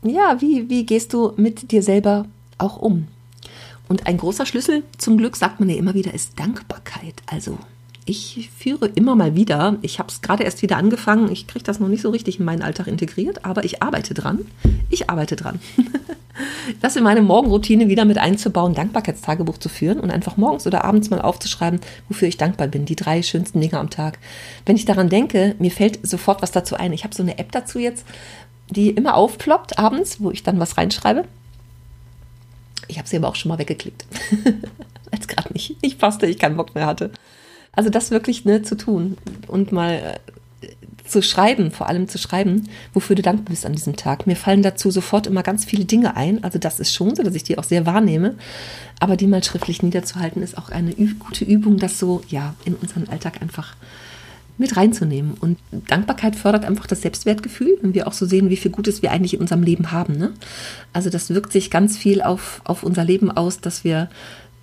ja, 0.03 0.41
wie, 0.41 0.69
wie 0.69 0.85
gehst 0.85 1.13
du 1.13 1.33
mit 1.37 1.73
dir 1.73 1.83
selber 1.83 2.27
auch 2.59 2.77
um? 2.77 3.09
Und 3.89 4.07
ein 4.07 4.19
großer 4.19 4.47
Schlüssel 4.47 4.85
zum 4.99 5.19
Glück, 5.19 5.37
sagt 5.37 5.59
man 5.59 5.69
ja 5.69 5.77
immer 5.77 5.95
wieder, 5.95 6.15
ist 6.15 6.39
Dankbarkeit. 6.39 7.15
Also 7.27 7.59
ich 8.05 8.51
führe 8.57 8.87
immer 8.87 9.15
mal 9.15 9.35
wieder, 9.35 9.77
ich 9.83 9.99
habe 9.99 10.09
es 10.09 10.23
gerade 10.23 10.45
erst 10.45 10.63
wieder 10.63 10.77
angefangen, 10.77 11.31
ich 11.31 11.47
kriege 11.47 11.65
das 11.65 11.81
noch 11.81 11.89
nicht 11.89 12.03
so 12.03 12.11
richtig 12.11 12.39
in 12.39 12.45
meinen 12.45 12.63
Alltag 12.63 12.87
integriert, 12.87 13.45
aber 13.45 13.65
ich 13.65 13.83
arbeite 13.83 14.15
dran. 14.15 14.47
Ich 14.89 15.11
arbeite 15.11 15.37
dran. 15.37 15.61
das 16.81 16.97
in 16.97 17.05
meine 17.05 17.23
Morgenroutine 17.23 17.89
wieder 17.89 18.05
mit 18.05 18.19
einzubauen, 18.19 18.75
Dankbarkeitstagebuch 18.75 19.59
zu 19.59 19.69
führen 19.69 20.01
und 20.01 20.11
einfach 20.11 20.37
morgens 20.37 20.67
oder 20.67 20.85
abends 20.85 21.11
mal 21.11 21.21
aufzuschreiben, 21.21 21.81
wofür 22.09 22.29
ich 22.29 22.37
dankbar 22.37 22.69
bin. 22.69 22.87
Die 22.87 22.97
drei 22.97 23.23
schönsten 23.23 23.61
Dinge 23.61 23.79
am 23.79 23.91
Tag. 23.91 24.19
Wenn 24.67 24.77
ich 24.77 24.85
daran 24.85 25.09
denke, 25.09 25.55
mir 25.59 25.71
fällt 25.71 26.07
sofort 26.07 26.43
was 26.43 26.53
dazu 26.53 26.77
ein. 26.77 26.93
Ich 26.93 27.05
habe 27.05 27.15
so 27.15 27.23
eine 27.23 27.39
App 27.39 27.53
dazu 27.53 27.79
jetzt, 27.79 28.07
die 28.71 28.91
immer 28.91 29.15
aufploppt 29.15 29.79
abends, 29.79 30.21
wo 30.21 30.31
ich 30.31 30.43
dann 30.43 30.59
was 30.59 30.77
reinschreibe. 30.77 31.25
Ich 32.89 32.99
habe 32.99 33.09
sie 33.09 33.17
aber 33.17 33.29
auch 33.29 33.37
schon 33.37 33.51
mal 33.51 33.59
weggeklickt. 33.59 34.07
Als 35.13 35.29
gerade 35.29 35.53
nicht, 35.53 35.83
nicht 35.83 35.99
passte, 35.99 36.27
ich 36.27 36.39
keinen 36.39 36.57
Bock 36.57 36.75
mehr 36.75 36.87
hatte. 36.87 37.11
Also 37.73 37.91
das 37.91 38.11
wirklich 38.11 38.45
ne, 38.45 38.63
zu 38.63 38.77
tun 38.77 39.17
und 39.47 39.73
mal 39.73 40.19
zu 41.11 41.23
schreiben, 41.23 41.71
vor 41.73 41.89
allem 41.89 42.09
zu 42.09 42.19
schreiben, 42.19 42.69
wofür 42.95 43.17
du 43.17 43.23
dankbar 43.23 43.51
bist 43.51 43.67
an 43.67 43.73
diesem 43.73 43.97
Tag. 43.97 44.27
Mir 44.27 44.37
fallen 44.37 44.63
dazu 44.63 44.91
sofort 44.91 45.27
immer 45.27 45.43
ganz 45.43 45.65
viele 45.65 45.85
Dinge 45.85 46.17
ein. 46.17 46.43
Also 46.45 46.59
das 46.59 46.79
ist 46.79 46.95
schon 46.95 47.17
so, 47.17 47.23
dass 47.23 47.35
ich 47.35 47.43
die 47.43 47.59
auch 47.59 47.65
sehr 47.65 47.85
wahrnehme. 47.85 48.37
Aber 49.01 49.17
die 49.17 49.27
mal 49.27 49.43
schriftlich 49.43 49.83
niederzuhalten, 49.83 50.43
ist 50.43 50.57
auch 50.57 50.71
eine 50.71 50.93
gute 50.93 51.45
Übung, 51.45 51.79
das 51.79 51.99
so 51.99 52.23
ja 52.29 52.55
in 52.65 52.75
unseren 52.75 53.09
Alltag 53.09 53.43
einfach 53.43 53.75
mit 54.57 54.77
reinzunehmen. 54.77 55.35
Und 55.41 55.59
Dankbarkeit 55.89 56.37
fördert 56.37 56.65
einfach 56.65 56.87
das 56.87 57.03
Selbstwertgefühl, 57.03 57.79
wenn 57.83 57.95
wir 57.95 58.07
auch 58.07 58.13
so 58.13 58.27
sehen, 58.27 58.51
wie 58.51 58.57
viel 58.57 58.71
Gutes 58.71 59.03
wir 59.03 59.11
eigentlich 59.11 59.35
in 59.35 59.41
unserem 59.41 59.63
Leben 59.63 59.91
haben. 59.91 60.17
Ne? 60.17 60.33
Also 60.93 61.11
das 61.11 61.31
wirkt 61.31 61.51
sich 61.51 61.71
ganz 61.71 61.97
viel 61.97 62.23
auf, 62.23 62.61
auf 62.65 62.83
unser 62.83 63.05
Leben 63.05 63.31
aus, 63.31 63.61
dass 63.61 63.85
wir 63.85 64.11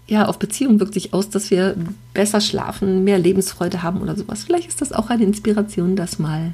ja, 0.07 0.25
auf 0.27 0.39
Beziehung 0.39 0.79
wirkt 0.79 0.93
sich 0.93 1.13
aus, 1.13 1.29
dass 1.29 1.51
wir 1.51 1.75
besser 2.13 2.39
schlafen, 2.39 3.03
mehr 3.03 3.19
Lebensfreude 3.19 3.83
haben 3.83 4.01
oder 4.01 4.15
sowas. 4.15 4.45
Vielleicht 4.45 4.69
ist 4.69 4.81
das 4.81 4.93
auch 4.93 5.09
eine 5.09 5.23
Inspiration, 5.23 5.95
das 5.95 6.17
mal 6.17 6.53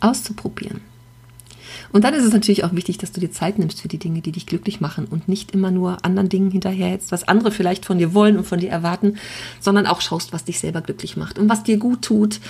auszuprobieren. 0.00 0.80
Und 1.92 2.04
dann 2.04 2.14
ist 2.14 2.24
es 2.24 2.32
natürlich 2.32 2.64
auch 2.64 2.74
wichtig, 2.74 2.98
dass 2.98 3.12
du 3.12 3.20
dir 3.20 3.30
Zeit 3.30 3.58
nimmst 3.58 3.80
für 3.80 3.88
die 3.88 3.98
Dinge, 3.98 4.20
die 4.20 4.32
dich 4.32 4.46
glücklich 4.46 4.80
machen 4.80 5.06
und 5.06 5.28
nicht 5.28 5.52
immer 5.52 5.70
nur 5.70 6.04
anderen 6.04 6.28
Dingen 6.28 6.50
hinterherhältst, 6.50 7.12
was 7.12 7.28
andere 7.28 7.50
vielleicht 7.50 7.84
von 7.84 7.98
dir 7.98 8.14
wollen 8.14 8.36
und 8.36 8.46
von 8.46 8.60
dir 8.60 8.70
erwarten, 8.70 9.16
sondern 9.60 9.86
auch 9.86 10.00
schaust, 10.00 10.32
was 10.32 10.44
dich 10.44 10.60
selber 10.60 10.80
glücklich 10.80 11.16
macht 11.16 11.38
und 11.38 11.48
was 11.48 11.62
dir 11.62 11.78
gut 11.78 12.02
tut. 12.02 12.40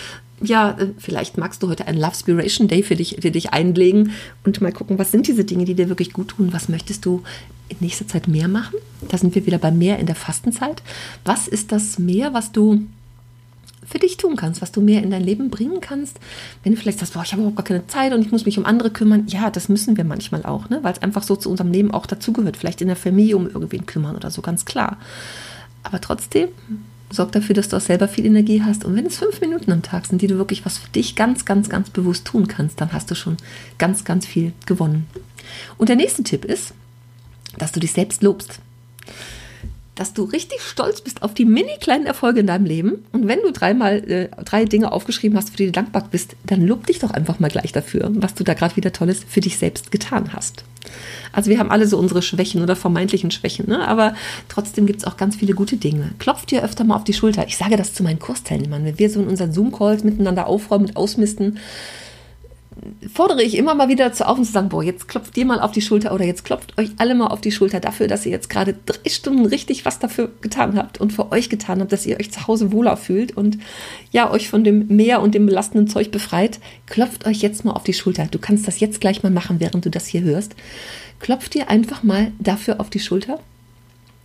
Ja, 0.42 0.72
äh, 0.72 0.88
vielleicht 0.98 1.38
magst 1.38 1.62
du 1.62 1.68
heute 1.68 1.86
einen 1.86 1.98
Love 1.98 2.14
Spiration 2.14 2.68
Day 2.68 2.82
für 2.82 2.96
dich, 2.96 3.18
für 3.20 3.30
dich 3.30 3.52
einlegen 3.52 4.12
und 4.44 4.60
mal 4.60 4.72
gucken, 4.72 4.98
was 4.98 5.10
sind 5.10 5.26
diese 5.26 5.44
Dinge, 5.44 5.64
die 5.64 5.74
dir 5.74 5.88
wirklich 5.88 6.12
gut 6.12 6.28
tun, 6.28 6.52
was 6.52 6.68
möchtest 6.68 7.06
du 7.06 7.22
in 7.68 7.78
nächster 7.80 8.06
Zeit 8.06 8.28
mehr 8.28 8.48
machen? 8.48 8.76
Da 9.08 9.18
sind 9.18 9.34
wir 9.34 9.46
wieder 9.46 9.58
bei 9.58 9.70
mehr 9.70 9.98
in 9.98 10.06
der 10.06 10.14
Fastenzeit. 10.14 10.82
Was 11.24 11.48
ist 11.48 11.72
das 11.72 11.98
mehr, 11.98 12.32
was 12.34 12.52
du 12.52 12.86
für 13.86 13.98
dich 13.98 14.16
tun 14.16 14.36
kannst, 14.36 14.62
was 14.62 14.72
du 14.72 14.80
mehr 14.80 15.02
in 15.02 15.10
dein 15.10 15.22
Leben 15.22 15.50
bringen 15.50 15.80
kannst. 15.80 16.18
Wenn 16.62 16.74
du 16.74 16.80
vielleicht 16.80 16.98
sagst, 16.98 17.14
boah, 17.14 17.22
ich 17.22 17.32
habe 17.32 17.42
überhaupt 17.42 17.56
gar 17.56 17.64
keine 17.64 17.86
Zeit 17.86 18.12
und 18.12 18.20
ich 18.20 18.32
muss 18.32 18.44
mich 18.44 18.58
um 18.58 18.66
andere 18.66 18.90
kümmern. 18.90 19.24
Ja, 19.28 19.50
das 19.50 19.68
müssen 19.68 19.96
wir 19.96 20.04
manchmal 20.04 20.44
auch, 20.44 20.68
ne? 20.68 20.80
weil 20.82 20.92
es 20.92 21.02
einfach 21.02 21.22
so 21.22 21.36
zu 21.36 21.50
unserem 21.50 21.72
Leben 21.72 21.92
auch 21.92 22.06
dazugehört. 22.06 22.56
Vielleicht 22.56 22.80
in 22.80 22.88
der 22.88 22.96
Familie 22.96 23.36
um 23.36 23.46
irgendwen 23.46 23.86
kümmern 23.86 24.16
oder 24.16 24.30
so, 24.30 24.42
ganz 24.42 24.64
klar. 24.64 24.98
Aber 25.82 26.00
trotzdem, 26.00 26.48
sorg 27.10 27.32
dafür, 27.32 27.54
dass 27.54 27.68
du 27.68 27.76
auch 27.76 27.80
selber 27.80 28.08
viel 28.08 28.26
Energie 28.26 28.62
hast. 28.62 28.84
Und 28.84 28.96
wenn 28.96 29.06
es 29.06 29.16
fünf 29.16 29.40
Minuten 29.40 29.70
am 29.70 29.82
Tag 29.82 30.06
sind, 30.06 30.22
die 30.22 30.26
du 30.26 30.36
wirklich 30.36 30.64
was 30.66 30.78
für 30.78 30.90
dich 30.90 31.14
ganz, 31.14 31.44
ganz, 31.44 31.68
ganz 31.68 31.90
bewusst 31.90 32.26
tun 32.26 32.48
kannst, 32.48 32.80
dann 32.80 32.92
hast 32.92 33.10
du 33.10 33.14
schon 33.14 33.36
ganz, 33.78 34.04
ganz 34.04 34.26
viel 34.26 34.52
gewonnen. 34.66 35.06
Und 35.78 35.88
der 35.88 35.96
nächste 35.96 36.24
Tipp 36.24 36.44
ist, 36.44 36.74
dass 37.58 37.72
du 37.72 37.80
dich 37.80 37.92
selbst 37.92 38.22
lobst 38.22 38.60
dass 39.96 40.12
du 40.12 40.24
richtig 40.24 40.60
stolz 40.60 41.00
bist 41.00 41.22
auf 41.22 41.34
die 41.34 41.44
mini 41.44 41.76
kleinen 41.80 42.06
Erfolge 42.06 42.40
in 42.40 42.46
deinem 42.46 42.66
Leben. 42.66 43.04
Und 43.12 43.26
wenn 43.26 43.40
du 43.40 43.50
dreimal 43.50 44.08
äh, 44.08 44.28
drei 44.44 44.64
Dinge 44.64 44.92
aufgeschrieben 44.92 45.36
hast, 45.36 45.50
für 45.50 45.56
die 45.56 45.66
du 45.66 45.72
dankbar 45.72 46.06
bist, 46.10 46.36
dann 46.44 46.64
lob 46.64 46.86
dich 46.86 47.00
doch 47.00 47.10
einfach 47.10 47.40
mal 47.40 47.50
gleich 47.50 47.72
dafür, 47.72 48.10
was 48.14 48.34
du 48.34 48.44
da 48.44 48.54
gerade 48.54 48.76
wieder 48.76 48.92
Tolles 48.92 49.24
für 49.28 49.40
dich 49.40 49.58
selbst 49.58 49.90
getan 49.90 50.32
hast. 50.32 50.64
Also 51.32 51.50
wir 51.50 51.58
haben 51.58 51.70
alle 51.70 51.86
so 51.86 51.98
unsere 51.98 52.22
Schwächen 52.22 52.62
oder 52.62 52.76
vermeintlichen 52.76 53.30
Schwächen, 53.30 53.68
ne? 53.68 53.86
aber 53.88 54.14
trotzdem 54.48 54.86
gibt 54.86 55.00
es 55.00 55.06
auch 55.06 55.16
ganz 55.16 55.36
viele 55.36 55.54
gute 55.54 55.76
Dinge. 55.76 56.12
Klopft 56.18 56.50
dir 56.50 56.62
öfter 56.62 56.84
mal 56.84 56.96
auf 56.96 57.04
die 57.04 57.12
Schulter. 57.12 57.46
Ich 57.46 57.56
sage 57.56 57.76
das 57.76 57.92
zu 57.92 58.02
meinen 58.02 58.18
Kursteilnehmern, 58.18 58.84
wenn 58.84 58.98
wir 58.98 59.10
so 59.10 59.20
in 59.20 59.28
unseren 59.28 59.52
Zoom-Calls 59.52 60.04
miteinander 60.04 60.46
aufräumen 60.46 60.86
und 60.86 60.96
ausmisten, 60.96 61.58
fordere 63.12 63.42
ich 63.42 63.56
immer 63.56 63.74
mal 63.74 63.88
wieder 63.88 64.08
dazu 64.08 64.24
auf 64.24 64.38
und 64.38 64.44
zu 64.44 64.52
sagen, 64.52 64.68
boah, 64.68 64.82
jetzt 64.82 65.08
klopft 65.08 65.36
ihr 65.36 65.46
mal 65.46 65.60
auf 65.60 65.72
die 65.72 65.80
Schulter 65.80 66.12
oder 66.12 66.24
jetzt 66.24 66.44
klopft 66.44 66.78
euch 66.78 66.90
alle 66.98 67.14
mal 67.14 67.28
auf 67.28 67.40
die 67.40 67.50
Schulter 67.50 67.80
dafür, 67.80 68.06
dass 68.06 68.26
ihr 68.26 68.32
jetzt 68.32 68.50
gerade 68.50 68.74
drei 68.84 69.08
Stunden 69.08 69.46
richtig 69.46 69.84
was 69.84 69.98
dafür 69.98 70.30
getan 70.42 70.76
habt 70.76 71.00
und 71.00 71.12
für 71.12 71.32
euch 71.32 71.48
getan 71.48 71.80
habt, 71.80 71.92
dass 71.92 72.06
ihr 72.06 72.18
euch 72.20 72.30
zu 72.30 72.46
Hause 72.46 72.72
wohler 72.72 72.96
fühlt 72.96 73.36
und 73.36 73.58
ja, 74.12 74.30
euch 74.30 74.48
von 74.48 74.64
dem 74.64 74.88
Meer 74.88 75.22
und 75.22 75.34
dem 75.34 75.46
belastenden 75.46 75.88
Zeug 75.88 76.10
befreit. 76.10 76.60
Klopft 76.86 77.26
euch 77.26 77.38
jetzt 77.38 77.64
mal 77.64 77.72
auf 77.72 77.84
die 77.84 77.94
Schulter. 77.94 78.26
Du 78.30 78.38
kannst 78.38 78.68
das 78.68 78.80
jetzt 78.80 79.00
gleich 79.00 79.22
mal 79.22 79.32
machen, 79.32 79.58
während 79.58 79.84
du 79.84 79.90
das 79.90 80.06
hier 80.06 80.20
hörst. 80.20 80.54
Klopft 81.18 81.54
dir 81.54 81.70
einfach 81.70 82.02
mal 82.02 82.32
dafür 82.38 82.80
auf 82.80 82.90
die 82.90 83.00
Schulter 83.00 83.40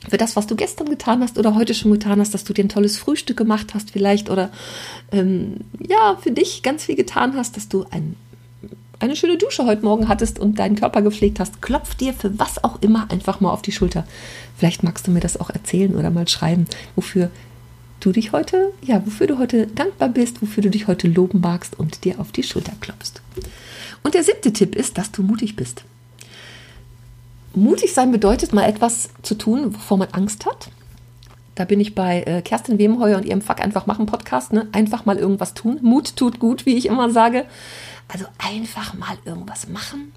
für 0.09 0.17
das, 0.17 0.35
was 0.35 0.47
du 0.47 0.55
gestern 0.55 0.89
getan 0.89 1.21
hast 1.21 1.37
oder 1.37 1.55
heute 1.55 1.73
schon 1.73 1.91
getan 1.91 2.19
hast, 2.19 2.33
dass 2.33 2.43
du 2.43 2.53
dir 2.53 2.65
ein 2.65 2.69
tolles 2.69 2.97
Frühstück 2.97 3.37
gemacht 3.37 3.73
hast 3.73 3.91
vielleicht 3.91 4.29
oder 4.29 4.49
ähm, 5.11 5.57
ja, 5.79 6.17
für 6.21 6.31
dich 6.31 6.63
ganz 6.63 6.85
viel 6.85 6.95
getan 6.95 7.35
hast, 7.35 7.55
dass 7.55 7.69
du 7.69 7.85
ein 7.91 8.15
eine 9.01 9.15
schöne 9.15 9.37
Dusche 9.37 9.65
heute 9.65 9.83
Morgen 9.83 10.07
hattest 10.07 10.39
und 10.39 10.59
deinen 10.59 10.75
Körper 10.75 11.01
gepflegt 11.01 11.39
hast, 11.39 11.61
klopf 11.61 11.95
dir 11.95 12.13
für 12.13 12.37
was 12.37 12.63
auch 12.63 12.81
immer 12.81 13.09
einfach 13.09 13.39
mal 13.39 13.51
auf 13.51 13.63
die 13.63 13.71
Schulter. 13.71 14.05
Vielleicht 14.55 14.83
magst 14.83 15.07
du 15.07 15.11
mir 15.11 15.19
das 15.19 15.39
auch 15.39 15.49
erzählen 15.49 15.95
oder 15.95 16.11
mal 16.11 16.27
schreiben, 16.27 16.67
wofür 16.95 17.31
du 17.99 18.11
dich 18.11 18.31
heute, 18.31 18.71
ja, 18.83 19.03
wofür 19.05 19.27
du 19.27 19.39
heute 19.39 19.67
dankbar 19.67 20.09
bist, 20.09 20.41
wofür 20.41 20.61
du 20.61 20.69
dich 20.69 20.87
heute 20.87 21.07
loben 21.07 21.41
magst 21.41 21.79
und 21.79 22.03
dir 22.03 22.19
auf 22.19 22.31
die 22.31 22.43
Schulter 22.43 22.73
klopfst. 22.79 23.21
Und 24.03 24.13
der 24.13 24.23
siebte 24.23 24.53
Tipp 24.53 24.75
ist, 24.75 24.97
dass 24.97 25.11
du 25.11 25.23
mutig 25.23 25.55
bist. 25.55 25.83
Mutig 27.53 27.93
sein 27.93 28.11
bedeutet 28.11 28.53
mal 28.53 28.69
etwas 28.69 29.09
zu 29.23 29.35
tun, 29.35 29.73
wovor 29.73 29.97
man 29.97 30.09
Angst 30.11 30.45
hat. 30.45 30.69
Da 31.55 31.65
bin 31.65 31.79
ich 31.79 31.95
bei 31.95 32.23
äh, 32.23 32.41
Kerstin 32.41 32.77
Wemheuer 32.77 33.17
und 33.17 33.25
ihrem 33.25 33.41
Fuck 33.41 33.61
einfach 33.61 33.85
machen 33.85 34.05
Podcast. 34.05 34.53
Ne? 34.53 34.67
Einfach 34.71 35.05
mal 35.05 35.17
irgendwas 35.17 35.53
tun. 35.53 35.79
Mut 35.81 36.15
tut 36.15 36.39
gut, 36.39 36.65
wie 36.65 36.77
ich 36.77 36.85
immer 36.85 37.09
sage. 37.09 37.45
Also 38.11 38.25
einfach 38.37 38.93
mal 38.93 39.17
irgendwas 39.25 39.67
machen. 39.69 40.11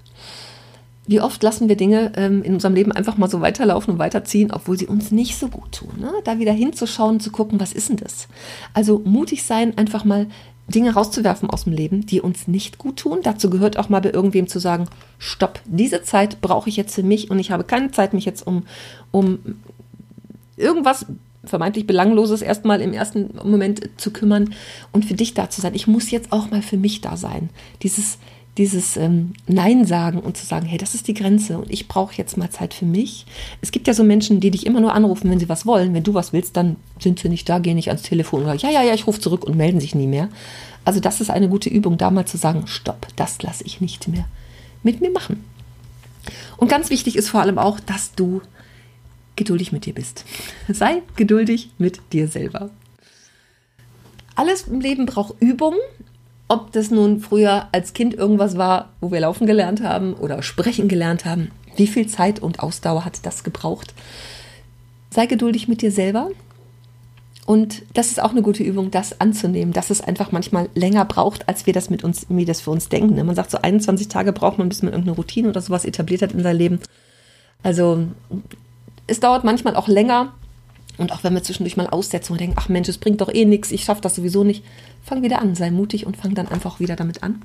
Wie 1.07 1.21
oft 1.21 1.41
lassen 1.43 1.69
wir 1.69 1.77
Dinge 1.77 2.13
ähm, 2.15 2.41
in 2.43 2.55
unserem 2.55 2.73
Leben 2.73 2.91
einfach 2.91 3.17
mal 3.17 3.29
so 3.29 3.39
weiterlaufen 3.39 3.93
und 3.93 3.99
weiterziehen, 3.99 4.51
obwohl 4.51 4.77
sie 4.77 4.87
uns 4.87 5.11
nicht 5.11 5.37
so 5.37 5.49
gut 5.49 5.71
tun. 5.71 5.91
Ne? 5.99 6.11
Da 6.23 6.39
wieder 6.39 6.51
hinzuschauen, 6.51 7.19
zu 7.19 7.31
gucken, 7.31 7.59
was 7.59 7.73
ist 7.73 7.89
denn 7.89 7.97
das? 7.97 8.27
Also 8.73 9.01
mutig 9.05 9.43
sein, 9.43 9.77
einfach 9.77 10.03
mal 10.03 10.27
Dinge 10.67 10.93
rauszuwerfen 10.93 11.49
aus 11.49 11.65
dem 11.65 11.73
Leben, 11.73 12.07
die 12.07 12.21
uns 12.21 12.47
nicht 12.47 12.79
gut 12.79 12.97
tun. 12.97 13.19
Dazu 13.21 13.51
gehört 13.51 13.77
auch 13.77 13.89
mal 13.89 14.01
bei 14.01 14.11
irgendwem 14.11 14.47
zu 14.47 14.59
sagen, 14.59 14.87
stopp, 15.19 15.61
diese 15.65 16.01
Zeit 16.01 16.41
brauche 16.41 16.69
ich 16.69 16.75
jetzt 16.75 16.95
für 16.95 17.03
mich 17.03 17.29
und 17.29 17.37
ich 17.37 17.51
habe 17.51 17.63
keine 17.63 17.91
Zeit, 17.91 18.13
mich 18.13 18.25
jetzt 18.25 18.45
um, 18.47 18.63
um 19.11 19.39
irgendwas 20.57 21.05
vermeintlich 21.49 21.87
Belangloses 21.87 22.41
erstmal 22.41 22.81
im 22.81 22.93
ersten 22.93 23.29
Moment 23.43 23.89
zu 23.97 24.11
kümmern 24.11 24.53
und 24.91 25.05
für 25.05 25.13
dich 25.13 25.33
da 25.33 25.49
zu 25.49 25.61
sein. 25.61 25.75
Ich 25.75 25.87
muss 25.87 26.11
jetzt 26.11 26.31
auch 26.31 26.51
mal 26.51 26.61
für 26.61 26.77
mich 26.77 27.01
da 27.01 27.17
sein. 27.17 27.49
Dieses, 27.83 28.17
dieses 28.57 28.97
ähm, 28.97 29.33
Nein 29.47 29.85
sagen 29.85 30.19
und 30.19 30.37
zu 30.37 30.45
sagen, 30.45 30.65
hey, 30.65 30.77
das 30.77 30.95
ist 30.95 31.07
die 31.07 31.13
Grenze 31.13 31.57
und 31.57 31.71
ich 31.71 31.87
brauche 31.87 32.15
jetzt 32.15 32.37
mal 32.37 32.49
Zeit 32.49 32.73
für 32.73 32.85
mich. 32.85 33.25
Es 33.61 33.71
gibt 33.71 33.87
ja 33.87 33.93
so 33.93 34.03
Menschen, 34.03 34.39
die 34.39 34.51
dich 34.51 34.65
immer 34.65 34.79
nur 34.79 34.93
anrufen, 34.93 35.29
wenn 35.29 35.39
sie 35.39 35.49
was 35.49 35.65
wollen. 35.65 35.93
Wenn 35.93 36.03
du 36.03 36.13
was 36.13 36.33
willst, 36.33 36.55
dann 36.55 36.77
sind 36.99 37.19
sie 37.19 37.29
nicht 37.29 37.49
da, 37.49 37.59
gehen 37.59 37.75
nicht 37.75 37.89
ans 37.89 38.03
Telefon 38.03 38.43
oder 38.43 38.55
ja, 38.55 38.69
ja, 38.69 38.83
ja, 38.83 38.93
ich 38.93 39.07
rufe 39.07 39.19
zurück 39.19 39.43
und 39.43 39.57
melden 39.57 39.79
sich 39.79 39.95
nie 39.95 40.07
mehr. 40.07 40.29
Also 40.85 40.99
das 40.99 41.19
ist 41.19 41.31
eine 41.31 41.49
gute 41.49 41.69
Übung, 41.69 41.97
da 41.97 42.11
mal 42.11 42.25
zu 42.25 42.37
sagen, 42.37 42.67
stopp, 42.67 43.07
das 43.15 43.41
lasse 43.41 43.63
ich 43.65 43.81
nicht 43.81 44.07
mehr 44.07 44.25
mit 44.83 45.01
mir 45.01 45.11
machen. 45.11 45.43
Und 46.57 46.69
ganz 46.69 46.89
wichtig 46.89 47.15
ist 47.15 47.29
vor 47.29 47.41
allem 47.41 47.57
auch, 47.57 47.79
dass 47.79 48.13
du 48.13 48.41
geduldig 49.35 49.71
mit 49.71 49.85
dir 49.85 49.93
bist. 49.93 50.25
Sei 50.67 51.01
geduldig 51.15 51.71
mit 51.77 51.99
dir 52.13 52.27
selber. 52.27 52.69
Alles 54.35 54.67
im 54.67 54.81
Leben 54.81 55.05
braucht 55.05 55.41
Übung. 55.41 55.75
Ob 56.47 56.71
das 56.73 56.91
nun 56.91 57.21
früher 57.21 57.69
als 57.71 57.93
Kind 57.93 58.13
irgendwas 58.13 58.55
war, 58.55 58.89
wo 59.01 59.11
wir 59.11 59.19
laufen 59.19 59.47
gelernt 59.47 59.81
haben 59.81 60.13
oder 60.13 60.43
sprechen 60.43 60.87
gelernt 60.87 61.25
haben, 61.25 61.49
wie 61.75 61.87
viel 61.87 62.07
Zeit 62.07 62.39
und 62.39 62.59
Ausdauer 62.59 63.03
hat 63.03 63.25
das 63.25 63.43
gebraucht? 63.43 63.93
Sei 65.09 65.25
geduldig 65.25 65.67
mit 65.67 65.81
dir 65.81 65.91
selber. 65.91 66.29
Und 67.47 67.83
das 67.93 68.07
ist 68.07 68.21
auch 68.21 68.31
eine 68.31 68.41
gute 68.41 68.63
Übung, 68.63 68.89
das 68.91 69.19
anzunehmen, 69.21 69.71
dass 69.71 69.91
es 69.91 70.01
einfach 70.01 70.31
manchmal 70.31 70.67
länger 70.73 71.05
braucht, 71.05 71.47
als 71.47 71.65
wir 71.65 71.73
das 71.73 71.89
mit 71.89 72.03
uns, 72.03 72.25
wie 72.29 72.45
das 72.45 72.61
für 72.61 72.71
uns 72.71 72.89
denken. 72.89 73.23
Man 73.23 73.35
sagt 73.35 73.51
so 73.51 73.59
21 73.59 74.07
Tage 74.07 74.33
braucht 74.33 74.57
man, 74.57 74.69
bis 74.69 74.81
man 74.81 74.93
irgendeine 74.93 75.15
Routine 75.15 75.49
oder 75.49 75.61
sowas 75.61 75.85
etabliert 75.85 76.23
hat 76.23 76.31
in 76.31 76.41
seinem 76.41 76.57
Leben. 76.57 76.79
Also 77.61 78.07
es 79.07 79.19
dauert 79.19 79.43
manchmal 79.43 79.75
auch 79.75 79.87
länger. 79.87 80.33
Und 80.97 81.11
auch 81.11 81.23
wenn 81.23 81.33
wir 81.33 81.43
zwischendurch 81.43 81.75
mal 81.75 81.87
aussetzen 81.87 82.31
und 82.31 82.39
denken, 82.39 82.55
ach 82.57 82.69
Mensch, 82.69 82.87
es 82.87 82.97
bringt 82.97 83.19
doch 83.19 83.33
eh 83.33 83.43
nichts, 83.43 83.71
ich 83.71 83.83
schaffe 83.83 84.01
das 84.01 84.15
sowieso 84.15 84.45
nicht, 84.45 84.63
fang 85.03 85.23
wieder 85.23 85.41
an, 85.41 85.53
sei 85.53 85.69
mutig 85.69 86.05
und 86.05 86.15
fang 86.15 86.35
dann 86.35 86.47
einfach 86.47 86.79
wieder 86.79 86.95
damit 86.95 87.21
an. 87.21 87.41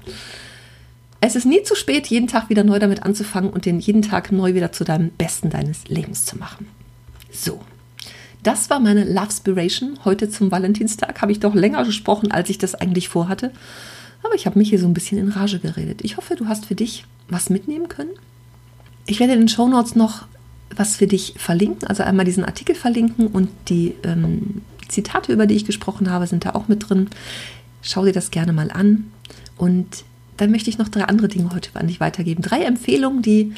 Es 1.20 1.34
ist 1.34 1.46
nie 1.46 1.62
zu 1.64 1.74
spät, 1.74 2.06
jeden 2.06 2.28
Tag 2.28 2.48
wieder 2.48 2.64
neu 2.64 2.78
damit 2.78 3.02
anzufangen 3.02 3.50
und 3.50 3.66
den 3.66 3.80
jeden 3.80 4.02
Tag 4.02 4.30
neu 4.30 4.54
wieder 4.54 4.72
zu 4.72 4.84
deinem 4.84 5.10
Besten 5.10 5.50
deines 5.50 5.88
Lebens 5.88 6.24
zu 6.24 6.38
machen. 6.38 6.68
So, 7.32 7.60
das 8.42 8.70
war 8.70 8.80
meine 8.80 9.04
Love 9.04 9.32
Spiration. 9.32 9.98
Heute 10.04 10.30
zum 10.30 10.50
Valentinstag 10.50 11.20
habe 11.20 11.32
ich 11.32 11.40
doch 11.40 11.54
länger 11.54 11.84
gesprochen, 11.84 12.30
als 12.30 12.48
ich 12.48 12.56
das 12.56 12.74
eigentlich 12.74 13.08
vorhatte. 13.08 13.52
Aber 14.22 14.34
ich 14.34 14.46
habe 14.46 14.58
mich 14.58 14.70
hier 14.70 14.78
so 14.78 14.86
ein 14.86 14.94
bisschen 14.94 15.18
in 15.18 15.28
Rage 15.28 15.58
geredet. 15.58 16.00
Ich 16.02 16.16
hoffe, 16.16 16.36
du 16.36 16.46
hast 16.48 16.66
für 16.66 16.74
dich 16.74 17.04
was 17.28 17.50
mitnehmen 17.50 17.88
können. 17.88 18.10
Ich 19.06 19.20
werde 19.20 19.34
in 19.34 19.40
den 19.40 19.48
Show 19.48 19.68
Notes 19.68 19.94
noch 19.94 20.26
was 20.74 20.96
für 20.96 21.06
dich 21.06 21.34
verlinken, 21.36 21.88
also 21.88 22.02
einmal 22.02 22.24
diesen 22.24 22.44
Artikel 22.44 22.74
verlinken 22.74 23.26
und 23.26 23.48
die 23.68 23.94
ähm, 24.04 24.62
Zitate, 24.88 25.32
über 25.32 25.46
die 25.46 25.54
ich 25.56 25.64
gesprochen 25.64 26.10
habe, 26.10 26.26
sind 26.26 26.44
da 26.44 26.50
auch 26.50 26.68
mit 26.68 26.88
drin. 26.88 27.08
Schau 27.82 28.04
dir 28.04 28.12
das 28.12 28.30
gerne 28.30 28.52
mal 28.52 28.70
an. 28.70 29.10
Und 29.56 30.04
dann 30.36 30.50
möchte 30.50 30.70
ich 30.70 30.78
noch 30.78 30.88
drei 30.88 31.04
andere 31.04 31.28
Dinge 31.28 31.50
heute 31.52 31.70
an 31.74 31.86
dich 31.86 32.00
weitergeben. 32.00 32.42
Drei 32.42 32.62
Empfehlungen, 32.62 33.22
die 33.22 33.54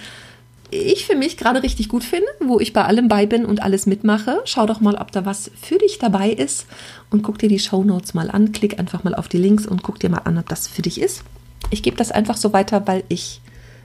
ich 0.71 1.05
für 1.05 1.15
mich 1.15 1.37
gerade 1.37 1.63
richtig 1.63 1.89
gut 1.89 2.03
finde, 2.03 2.27
wo 2.41 2.59
ich 2.59 2.73
bei 2.73 2.85
allem 2.85 3.07
bei 3.07 3.27
bin 3.27 3.45
und 3.45 3.63
alles 3.63 3.87
mitmache. 3.87 4.41
Schau 4.47 4.67
doch 4.67 4.81
mal, 4.81 4.95
ob 4.95 5.13
da 5.13 5.27
was 5.27 5.51
für 5.61 5.79
dich 5.79 5.99
dabei 5.99 6.31
ist 6.31 6.67
und 7.11 7.23
guck 7.23 7.39
dir 7.39 7.49
die 7.49 7.59
Show 7.59 7.85
Notes 7.85 8.15
mal 8.15 8.31
an. 8.31 8.53
Klick 8.53 8.79
einfach 8.79 9.05
mal 9.05 9.15
auf 9.15 9.29
die 9.29 9.39
Links 9.39 9.67
und 9.67 9.83
guck 9.83 10.01
dir 10.01 10.09
mal 10.09 10.23
an, 10.25 10.39
ob 10.39 10.49
das 10.49 10.67
für 10.69 10.83
dich 10.83 11.01
ist. 11.01 11.25
Ich 11.71 11.83
gebe 11.83 11.97
das 11.97 12.11
einfach 12.11 12.37
so 12.37 12.53
weiter, 12.53 12.87
weil 12.87 13.05
ich 13.09 13.41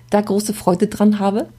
da 0.10 0.22
große 0.22 0.54
Freude 0.54 0.88
dran 0.88 1.20
habe 1.20 1.50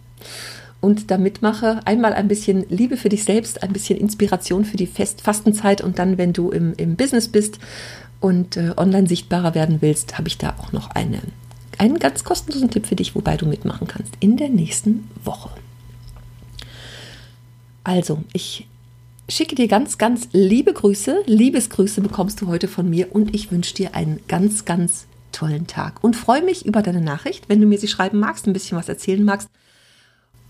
und 0.81 1.11
da 1.11 1.19
mitmache. 1.19 1.81
Einmal 1.85 2.12
ein 2.12 2.29
bisschen 2.29 2.64
Liebe 2.69 2.97
für 2.97 3.09
dich 3.09 3.25
selbst, 3.25 3.62
ein 3.62 3.73
bisschen 3.73 3.99
Inspiration 3.99 4.64
für 4.64 4.77
die 4.77 4.87
Fest 4.87 5.23
Fastenzeit 5.23 5.81
und 5.81 5.99
dann, 5.99 6.19
wenn 6.19 6.33
du 6.33 6.51
im, 6.51 6.75
im 6.77 6.97
Business 6.97 7.29
bist 7.29 7.59
und 8.21 8.57
äh, 8.57 8.73
online 8.77 9.09
sichtbarer 9.09 9.55
werden 9.55 9.79
willst, 9.81 10.19
habe 10.19 10.29
ich 10.29 10.38
da 10.38 10.55
auch 10.59 10.73
noch 10.73 10.91
eine, 10.91 11.21
einen 11.79 11.99
ganz 11.99 12.25
kostenlosen 12.25 12.71
Tipp 12.71 12.87
für 12.87 12.97
dich, 12.97 13.14
wobei 13.14 13.37
du 13.37 13.47
mitmachen 13.47 13.87
kannst 13.87 14.14
in 14.21 14.37
der 14.37 14.49
nächsten 14.49 15.09
Woche. 15.25 15.51
Also, 17.85 18.23
ich 18.33 18.67
schicke 19.29 19.55
dir 19.55 19.69
ganz, 19.69 19.99
ganz 19.99 20.29
liebe 20.33 20.73
Grüße. 20.73 21.23
Liebesgrüße 21.27 22.01
bekommst 22.01 22.41
du 22.41 22.47
heute 22.49 22.69
von 22.69 22.88
mir 22.88 23.14
und 23.14 23.35
ich 23.35 23.51
wünsche 23.51 23.75
dir 23.75 23.95
einen 23.95 24.21
ganz, 24.29 24.64
ganz 24.64 25.07
tollen 25.33 25.67
Tag 25.67 26.03
und 26.03 26.17
freue 26.17 26.43
mich 26.43 26.67
über 26.67 26.83
deine 26.83 27.01
Nachricht, 27.01 27.49
wenn 27.49 27.61
du 27.61 27.67
mir 27.67 27.79
sie 27.79 27.88
schreiben 27.88 28.19
magst, 28.19 28.47
ein 28.47 28.53
bisschen 28.53 28.79
was 28.79 28.88
erzählen 28.88 29.25
magst. 29.25 29.49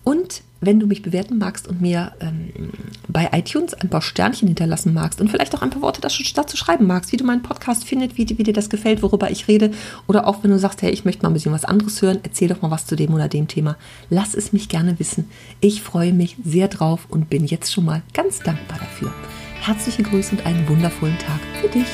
Und 0.08 0.42
wenn 0.62 0.80
du 0.80 0.86
mich 0.86 1.02
bewerten 1.02 1.36
magst 1.36 1.68
und 1.68 1.82
mir 1.82 2.12
ähm, 2.20 2.72
bei 3.08 3.28
iTunes 3.34 3.74
ein 3.74 3.90
paar 3.90 4.00
Sternchen 4.00 4.48
hinterlassen 4.48 4.94
magst 4.94 5.20
und 5.20 5.28
vielleicht 5.28 5.54
auch 5.54 5.60
ein 5.60 5.68
paar 5.68 5.82
Worte 5.82 6.00
dazu 6.00 6.56
schreiben 6.56 6.86
magst, 6.86 7.12
wie 7.12 7.18
du 7.18 7.24
meinen 7.24 7.42
Podcast 7.42 7.84
findest, 7.84 8.16
wie, 8.16 8.26
wie, 8.26 8.42
dir 8.42 8.54
das 8.54 8.70
gefällt, 8.70 9.02
worüber 9.02 9.30
ich 9.30 9.48
rede. 9.48 9.70
Oder 10.06 10.26
auch 10.26 10.42
wenn 10.42 10.50
du 10.50 10.58
sagst, 10.58 10.80
hey, 10.80 10.90
ich 10.90 11.04
möchte 11.04 11.24
mal 11.24 11.28
ein 11.28 11.34
bisschen 11.34 11.52
was 11.52 11.66
anderes 11.66 12.00
hören, 12.00 12.20
erzähl 12.22 12.48
doch 12.48 12.62
mal 12.62 12.70
was 12.70 12.86
zu 12.86 12.96
dem 12.96 13.12
oder 13.12 13.28
dem 13.28 13.48
Thema. 13.48 13.76
Lass 14.08 14.32
es 14.32 14.54
mich 14.54 14.70
gerne 14.70 14.98
wissen. 14.98 15.28
Ich 15.60 15.82
freue 15.82 16.14
mich 16.14 16.38
sehr 16.42 16.68
drauf 16.68 17.04
und 17.10 17.28
bin 17.28 17.44
jetzt 17.44 17.70
schon 17.70 17.84
mal 17.84 18.00
ganz 18.14 18.38
dankbar 18.38 18.78
dafür. 18.78 19.12
Herzliche 19.60 20.04
Grüße 20.04 20.36
und 20.36 20.46
einen 20.46 20.66
wundervollen 20.70 21.18
Tag 21.18 21.40
für 21.60 21.68
dich. 21.68 21.86